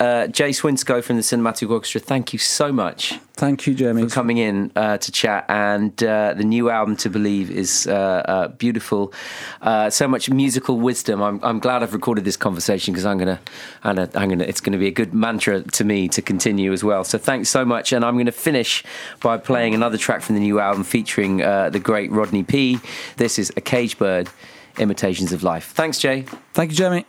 Uh, 0.00 0.26
Jay 0.26 0.50
Swinscoe 0.50 1.00
from 1.00 1.14
the 1.14 1.22
Cinematic 1.22 1.70
Orchestra, 1.70 2.00
thank 2.00 2.32
you 2.32 2.40
so 2.40 2.72
much 2.72 3.20
Thank 3.36 3.66
you, 3.66 3.74
Jamie. 3.74 4.02
for 4.02 4.08
coming 4.08 4.38
in 4.38 4.70
uh, 4.76 4.98
to 4.98 5.10
chat. 5.10 5.44
And 5.48 6.00
uh, 6.04 6.34
the 6.34 6.44
new 6.44 6.70
album, 6.70 6.96
To 6.98 7.10
Believe, 7.10 7.50
is 7.50 7.86
uh, 7.88 7.92
uh, 7.92 8.48
beautiful. 8.48 9.12
Uh, 9.60 9.90
so 9.90 10.06
much 10.06 10.30
musical 10.30 10.78
wisdom. 10.78 11.20
I'm, 11.20 11.40
I'm 11.42 11.58
glad 11.58 11.82
I've 11.82 11.94
recorded 11.94 12.24
this 12.24 12.36
conversation 12.36 12.94
because 12.94 13.04
I'm 13.04 13.18
gonna, 13.18 13.40
I'm 13.82 13.96
gonna, 13.96 14.10
I'm 14.14 14.28
gonna, 14.28 14.44
it's 14.44 14.60
gonna 14.60 14.78
be 14.78 14.86
a 14.86 14.92
good 14.92 15.12
mantra 15.12 15.62
to 15.62 15.84
me 15.84 16.08
to 16.10 16.22
continue 16.22 16.72
as 16.72 16.84
well. 16.84 17.02
So 17.02 17.18
thanks 17.18 17.48
so 17.48 17.64
much. 17.64 17.92
And 17.92 18.04
I'm 18.04 18.16
gonna 18.16 18.30
finish 18.30 18.84
by 19.20 19.36
playing 19.36 19.74
another 19.74 19.98
track 19.98 20.22
from 20.22 20.36
the 20.36 20.40
new 20.40 20.60
album 20.60 20.84
featuring 20.84 21.42
uh, 21.42 21.70
the 21.70 21.80
great 21.80 22.12
Rodney 22.12 22.44
P. 22.44 22.78
This 23.16 23.40
is 23.40 23.52
A 23.56 23.60
Cage 23.60 23.98
Bird, 23.98 24.28
Imitations 24.78 25.32
of 25.32 25.42
Life. 25.42 25.72
Thanks, 25.72 25.98
Jay. 25.98 26.22
Thank 26.52 26.70
you, 26.70 26.76
Jamie. 26.76 27.04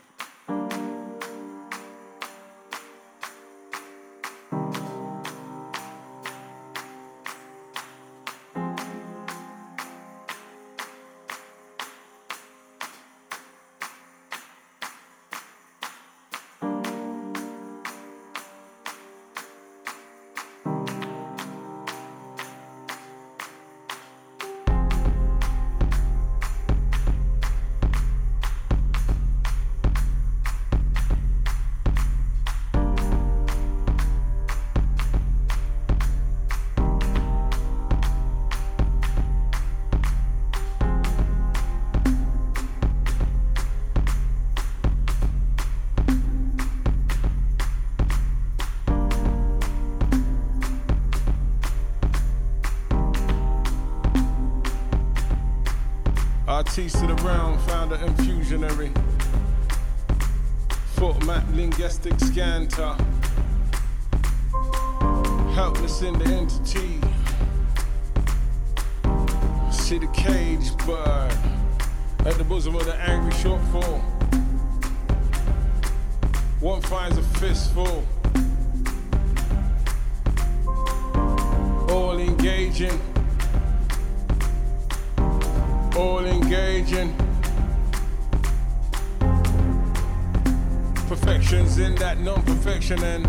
Non 92.76 92.82
perfection 92.82 93.02
and 93.04 93.26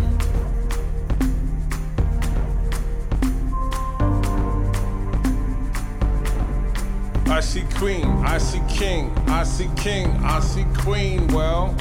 I 7.28 7.40
see 7.40 7.64
queen, 7.76 8.04
I 8.24 8.38
see 8.38 8.60
king, 8.68 9.10
I 9.28 9.44
see 9.44 9.68
king, 9.76 10.08
I 10.24 10.40
see 10.40 10.66
queen. 10.78 11.26
Well, 11.28 11.74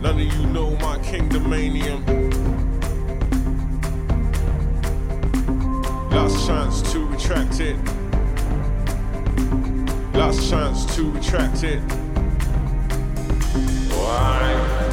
none 0.00 0.04
of 0.04 0.20
you 0.20 0.46
know 0.46 0.70
my 0.76 0.98
kingdomanium. 0.98 2.02
Last 6.10 6.46
chance 6.46 6.92
to 6.92 7.04
retract 7.06 7.60
it. 7.60 7.76
Last 10.14 10.48
chance 10.48 10.86
to 10.96 11.10
retract 11.10 11.62
it. 11.62 11.80
Why 13.92 14.85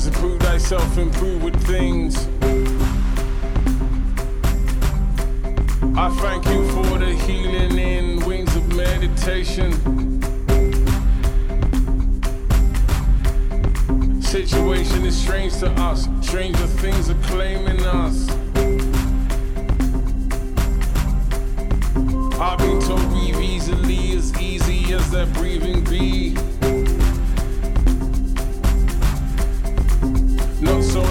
things. 0.00 0.06
Improve 0.06 0.40
thyself, 0.40 0.98
improve 0.98 1.42
with 1.42 1.66
things. 1.66 2.16
I 5.96 6.08
thank 6.20 6.46
you 6.46 6.68
for 6.70 6.98
the 6.98 7.12
healing 7.26 7.78
in 7.78 8.24
wings 8.24 8.54
of 8.56 8.66
meditation. 8.74 9.72
Situation 14.22 15.04
is 15.04 15.20
strange 15.20 15.58
to 15.58 15.70
us, 15.82 16.08
stranger 16.22 16.66
things 16.66 17.10
are 17.10 17.22
claiming 17.24 17.84
us. 17.84 18.28
I've 22.40 22.58
been 22.58 22.80
told 22.80 23.10
breathe 23.10 23.40
easily, 23.40 24.16
as 24.16 24.40
easy 24.40 24.94
as 24.94 25.10
that 25.10 25.32
breathing 25.34 25.84
be. 25.84 26.36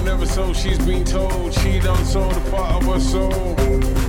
Never 0.03 0.25
so, 0.25 0.53
she's 0.53 0.79
been 0.79 1.03
told 1.03 1.53
she 1.53 1.79
done 1.79 2.03
sold 2.05 2.33
a 2.33 2.39
part 2.51 2.83
of 2.83 2.93
her 2.93 2.99
soul. 2.99 4.08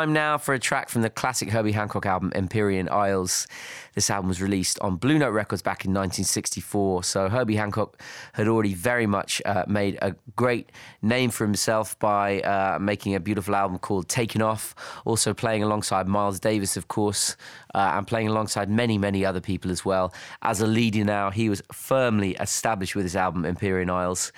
Time 0.00 0.12
now 0.14 0.38
for 0.38 0.54
a 0.54 0.58
track 0.58 0.88
from 0.88 1.02
the 1.02 1.10
classic 1.10 1.50
Herbie 1.50 1.72
Hancock 1.72 2.06
album, 2.06 2.32
Empyrean 2.34 2.88
Isles. 2.88 3.46
This 3.94 4.10
album 4.10 4.28
was 4.28 4.40
released 4.40 4.78
on 4.80 4.96
Blue 4.96 5.18
Note 5.18 5.30
Records 5.30 5.62
back 5.62 5.84
in 5.84 5.90
1964. 5.90 7.04
So 7.04 7.28
Herbie 7.28 7.56
Hancock 7.56 8.00
had 8.34 8.48
already 8.48 8.74
very 8.74 9.06
much 9.06 9.42
uh, 9.44 9.64
made 9.66 9.98
a 10.00 10.14
great 10.36 10.70
name 11.02 11.30
for 11.30 11.44
himself 11.44 11.98
by 11.98 12.40
uh, 12.40 12.78
making 12.80 13.14
a 13.14 13.20
beautiful 13.20 13.56
album 13.56 13.78
called 13.78 14.08
Takin' 14.08 14.42
Off, 14.42 14.74
also 15.04 15.34
playing 15.34 15.62
alongside 15.62 16.06
Miles 16.06 16.38
Davis, 16.38 16.76
of 16.76 16.88
course, 16.88 17.36
uh, 17.74 17.94
and 17.96 18.06
playing 18.06 18.28
alongside 18.28 18.70
many, 18.70 18.96
many 18.96 19.24
other 19.24 19.40
people 19.40 19.70
as 19.70 19.84
well. 19.84 20.12
As 20.42 20.60
a 20.60 20.66
leader 20.66 21.04
now, 21.04 21.30
he 21.30 21.48
was 21.48 21.62
firmly 21.72 22.36
established 22.36 22.94
with 22.94 23.04
his 23.04 23.16
album 23.16 23.44
Empyrean 23.44 23.90
Isles. 23.90 24.32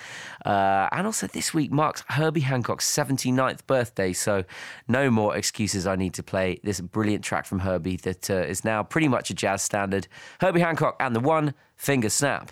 Uh, 0.45 0.89
and 0.91 1.05
also 1.05 1.27
this 1.27 1.53
week 1.53 1.71
marks 1.71 2.03
Herbie 2.09 2.41
Hancock's 2.41 2.89
79th 2.89 3.65
birthday, 3.67 4.13
so 4.13 4.43
no 4.87 5.11
more 5.11 5.35
excuses 5.35 5.85
I 5.85 5.95
need 5.95 6.13
to 6.15 6.23
play 6.23 6.59
this 6.63 6.81
brilliant 6.81 7.23
track 7.23 7.45
from 7.45 7.59
Herbie 7.59 7.97
that 7.97 8.29
uh, 8.29 8.35
is 8.35 8.65
now 8.65 8.81
pretty 8.83 9.07
much 9.07 9.29
a 9.29 9.33
jazz 9.33 9.52
standard. 9.57 10.07
Herbie 10.41 10.61
Hancock 10.61 10.95
and 10.99 11.15
the 11.15 11.19
One 11.19 11.53
Finger 11.75 12.09
Snap. 12.09 12.51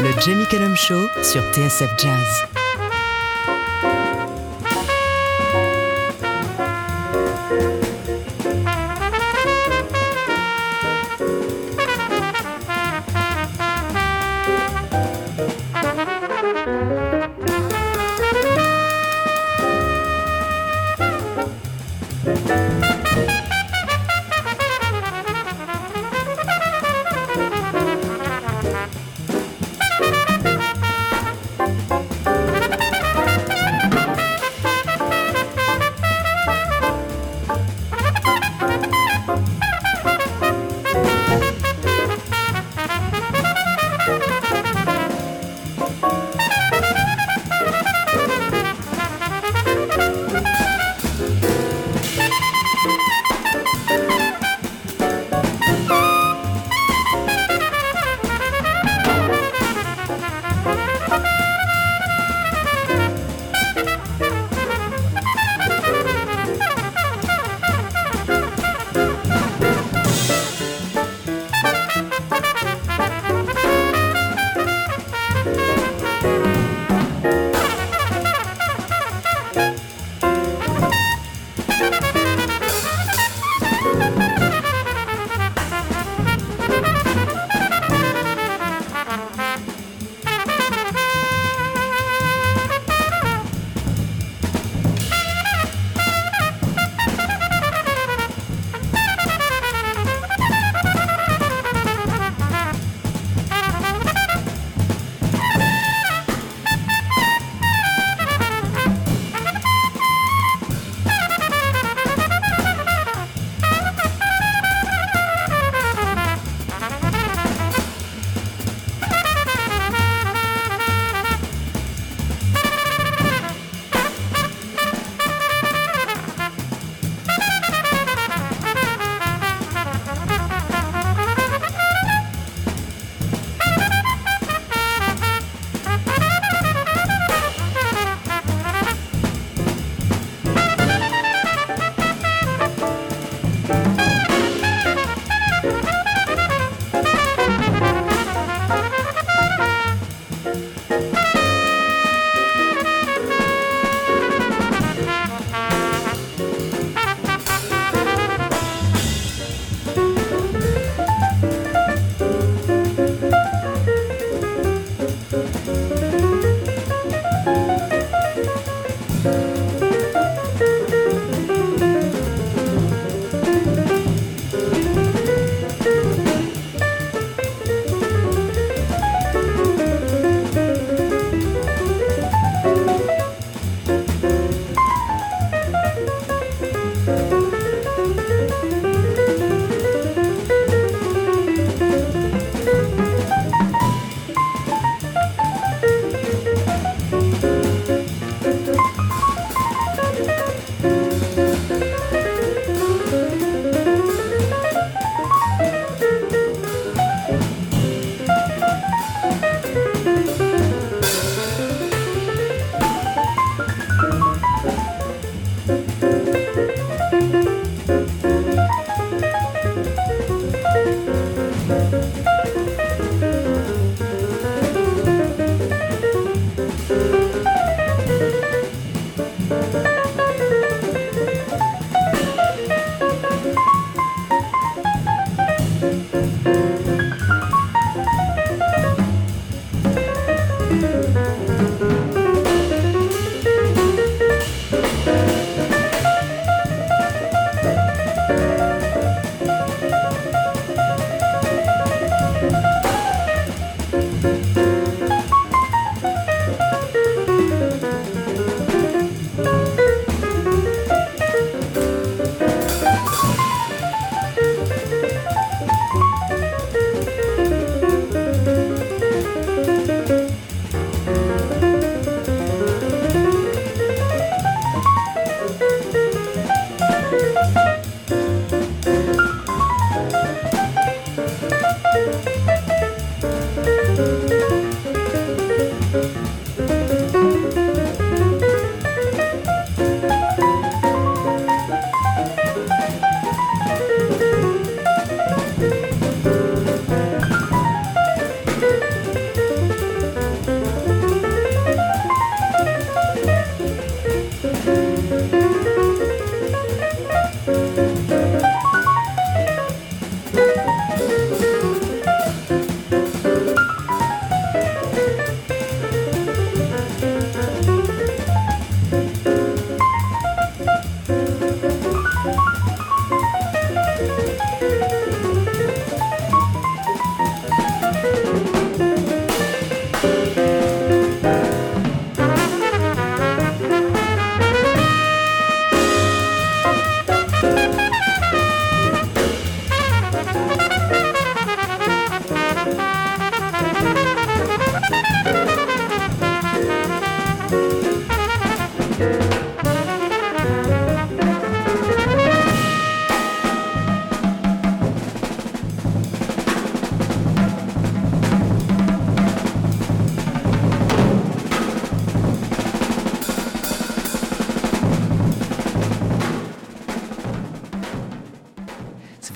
Le 0.00 0.12
Cullum 0.48 0.74
Show 0.76 1.08
sur 1.22 1.42
TSF 1.52 1.96
Jazz. 1.98 2.59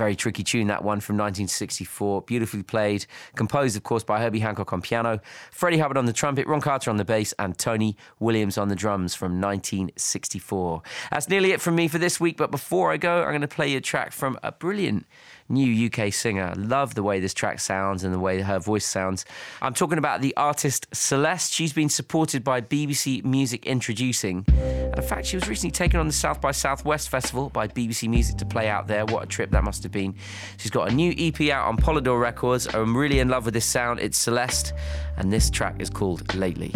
Very 0.05 0.17
tricky 0.17 0.43
tune, 0.45 0.67
that 0.67 0.85
one 0.85 1.01
from 1.01 1.17
1964. 1.17 2.21
Beautifully 2.27 2.63
played, 2.63 3.07
composed, 3.37 3.75
of 3.75 3.85
course, 3.85 4.05
by 4.05 4.21
Herbie 4.21 4.41
Hancock 4.41 4.71
on 4.75 4.83
piano, 4.83 5.19
Freddie 5.65 5.79
Hubbard 5.79 5.97
on 5.97 6.05
the 6.05 6.13
trumpet, 6.13 6.47
Ron 6.47 6.61
Carter 6.61 6.91
on 6.91 6.99
the 6.99 7.07
bass, 7.07 7.33
and 7.39 7.57
Tony 7.57 7.97
Williams 8.21 8.59
on 8.59 8.69
the 8.69 8.77
drums 8.77 9.15
from 9.15 9.41
1964. 9.41 10.83
That's 11.11 11.31
nearly 11.31 11.53
it 11.53 11.61
from 11.63 11.75
me 11.75 11.89
for 11.89 11.97
this 11.97 12.21
week, 12.21 12.37
but 12.37 12.51
before 12.51 12.93
I 12.93 12.99
go, 12.99 13.23
I'm 13.23 13.31
going 13.31 13.41
to 13.41 13.49
play 13.49 13.69
you 13.69 13.79
a 13.79 13.81
track 13.81 14.13
from 14.13 14.39
a 14.43 14.53
brilliant 14.53 15.07
new 15.49 15.87
UK 15.87 16.13
singer. 16.13 16.53
Love 16.57 16.95
the 16.95 17.03
way 17.03 17.21
this 17.21 17.35
track 17.35 17.61
sounds 17.61 18.05
and 18.05 18.15
the 18.15 18.19
way 18.19 18.41
her 18.41 18.59
voice 18.59 18.87
sounds. 18.87 19.25
I'm 19.61 19.75
talking 19.75 19.99
about 19.99 20.23
the 20.23 20.35
artist 20.37 20.87
Celeste. 20.93 21.53
She's 21.53 21.73
been 21.73 21.89
supported 21.89 22.43
by 22.45 22.61
BBC 22.61 23.25
Music 23.25 23.67
Introducing. 23.67 24.45
And 24.49 24.97
in 24.97 25.03
fact, 25.03 25.27
she 25.27 25.37
was 25.37 25.49
recently 25.49 25.73
taken 25.73 26.01
on 26.01 26.07
the 26.07 26.13
South 26.13 26.41
by 26.41 26.53
Southwest 26.53 27.09
Festival 27.09 27.51
by 27.51 27.69
BBC 27.69 28.09
Music 28.09 28.37
to 28.39 28.47
play 28.47 28.69
out 28.69 28.87
there. 28.87 29.05
What 29.05 29.23
a 29.25 29.27
trip 29.27 29.51
that 29.51 29.65
must 29.65 29.83
have 29.83 29.93
been. 29.93 30.15
She's 30.57 30.71
got 30.71 30.91
a 30.91 30.95
new 30.95 31.15
EP 31.17 31.41
out 31.51 31.67
on 31.67 31.77
Polydor 31.77 32.21
Records. 32.21 32.73
I'm 32.75 32.97
really 32.97 33.19
in 33.19 33.29
love 33.29 33.45
with 33.45 33.55
this 33.55 33.67
sound. 33.67 34.01
It's 34.01 34.17
Celeste, 34.17 34.73
and 35.17 35.33
this 35.33 35.51
track 35.55 35.81
is 35.81 35.89
called 35.89 36.35
Lately. 36.35 36.75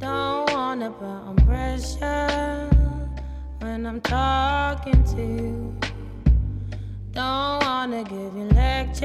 Don't 0.00 0.52
wanna 0.52 0.90
put 0.90 1.06
on 1.06 1.36
pressure 1.46 2.68
when 3.60 3.86
I'm 3.86 4.00
talking 4.00 5.04
to 5.14 5.22
you. 5.22 5.76
Don't 7.12 7.62
wanna 7.62 8.02
give 8.02 8.36
you 8.36 8.48
lectures, 8.52 9.04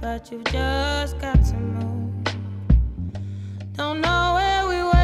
but 0.00 0.32
you've 0.32 0.44
just 0.44 1.18
got 1.20 1.44
to 1.44 1.56
move. 1.56 2.24
Don't 3.74 4.00
know 4.00 4.32
where 4.36 4.66
we 4.66 4.82
went 4.82 4.99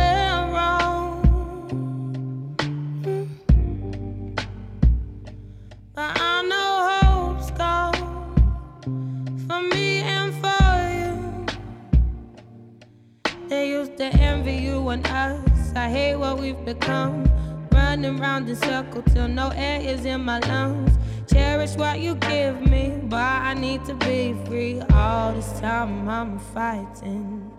to 13.96 14.04
envy 14.04 14.56
you 14.56 14.88
and 14.90 15.06
us. 15.06 15.72
I 15.74 15.88
hate 15.88 16.16
what 16.16 16.38
we've 16.38 16.62
become. 16.66 17.24
Running 17.72 18.18
round 18.18 18.48
in 18.48 18.56
circles 18.56 19.04
till 19.14 19.28
no 19.28 19.50
air 19.54 19.80
is 19.80 20.04
in 20.04 20.22
my 20.22 20.38
lungs. 20.40 20.92
Cherish 21.32 21.76
what 21.76 22.00
you 22.00 22.14
give 22.16 22.60
me, 22.60 23.00
but 23.04 23.16
I 23.18 23.54
need 23.54 23.84
to 23.86 23.94
be 23.94 24.34
free. 24.44 24.80
All 24.92 25.32
this 25.32 25.58
time 25.60 26.08
I'm 26.08 26.38
fighting. 26.38 27.50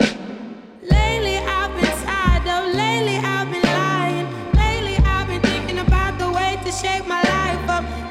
Lately 0.82 1.38
I've 1.38 1.74
been 1.74 2.06
tired 2.06 2.46
of, 2.46 2.74
lately 2.74 3.16
I've 3.16 3.50
been 3.50 3.62
lying. 3.62 4.26
Lately 4.54 4.96
I've 5.04 5.26
been 5.26 5.42
thinking 5.42 5.78
about 5.80 6.18
the 6.20 6.30
way 6.30 6.56
to 6.64 6.70
shake 6.70 7.06
my 7.06 7.22
life 7.22 7.68
up. 7.68 8.07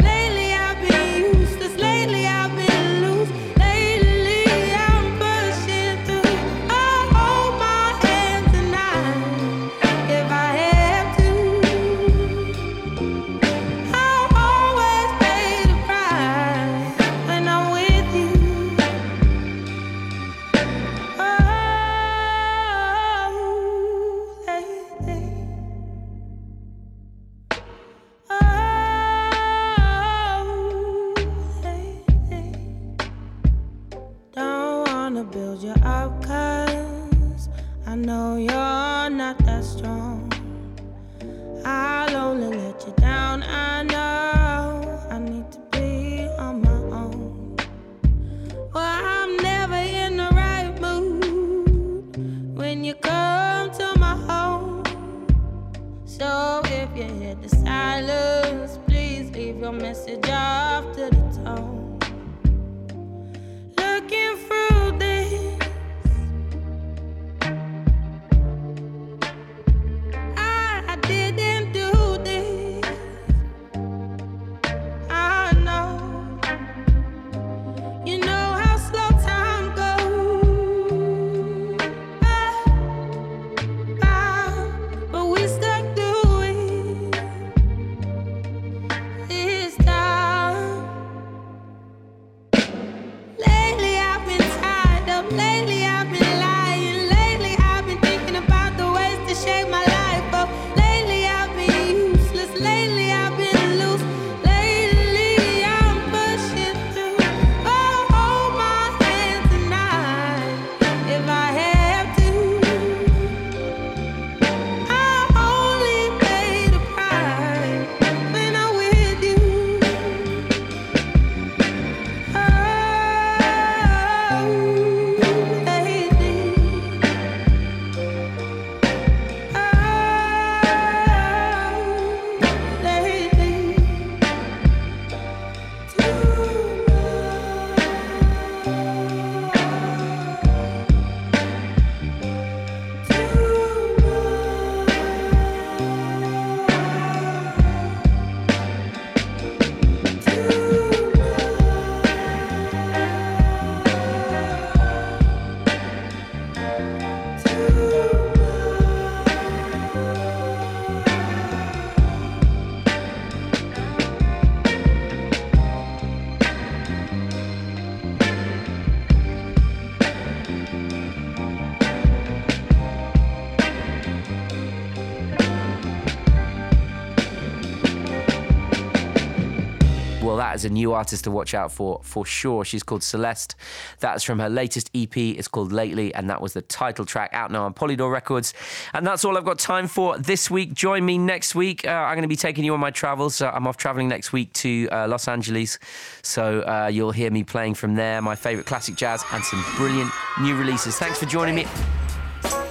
Is 180.58 180.66
a 180.66 180.70
new 180.70 180.94
artist 180.94 181.24
to 181.24 181.32
watch 181.32 181.54
out 181.54 181.72
for, 181.72 182.02
for 182.04 182.26
sure. 182.26 182.66
She's 182.66 182.84
called 182.84 183.04
Celeste. 183.04 183.56
That's 184.00 184.24
from 184.24 184.40
her 184.40 184.50
latest 184.50 184.90
EP. 184.94 185.16
It's 185.16 185.48
called 185.48 185.72
Lately, 185.72 186.14
and 186.14 186.30
that 186.30 186.42
was 186.42 186.54
the 186.54 186.62
title 186.62 187.06
track 187.06 187.30
out 187.34 187.52
now 187.52 187.64
on 187.66 187.74
Polydor 187.74 188.12
Records. 188.12 188.54
And 188.94 189.06
that's 189.06 189.24
all 189.24 189.38
I've 189.38 189.46
got 189.46 189.60
time 189.60 189.88
for 189.88 190.18
this 190.18 190.52
week. 190.52 190.74
Join 190.74 191.06
me 191.06 191.18
next 191.18 191.56
week. 191.56 191.88
Uh, 191.88 191.92
I'm 191.92 192.16
going 192.16 192.24
to 192.24 192.28
be 192.28 192.36
taking 192.36 192.64
you 192.64 192.74
on 192.74 192.80
my 192.80 192.92
travels. 192.92 193.42
Uh, 193.42 193.52
I'm 193.52 193.68
off 193.68 193.78
traveling 193.78 194.08
next 194.08 194.34
week 194.34 194.52
to 194.54 194.90
uh, 194.92 195.08
Los 195.08 195.28
Angeles. 195.28 195.80
So 196.24 196.62
uh, 196.62 196.90
you'll 196.92 197.12
hear 197.12 197.32
me 197.32 197.44
playing 197.44 197.76
from 197.76 197.96
there, 197.96 198.22
my 198.22 198.36
favorite 198.36 198.66
classic 198.66 198.96
jazz, 198.96 199.24
and 199.32 199.44
some 199.44 199.64
brilliant 199.78 200.12
new 200.42 200.56
releases. 200.56 200.98
Thanks 200.98 201.20
for 201.20 201.26
joining 201.26 201.56
me. 201.56 201.66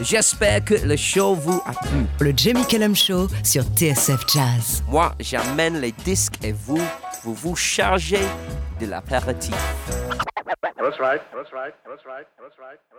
J'espère 0.00 0.64
que 0.64 0.74
le 0.74 0.96
show 0.96 1.34
vous 1.34 1.62
a 1.64 1.72
plu. 1.72 2.06
Le 2.20 2.32
Jamie 2.36 2.66
Cullum 2.66 2.94
Show 2.94 3.28
sur 3.42 3.64
TSF 3.64 4.26
Jazz. 4.32 4.84
Moi, 4.88 5.14
j'amène 5.20 5.80
les 5.80 5.92
disques 5.92 6.34
et 6.42 6.52
vous, 6.52 6.80
vous 7.26 7.34
vous 7.34 7.56
chargez 7.56 8.22
de 8.80 8.86
l'apéritif. 8.86 9.56
That's. 12.86 12.95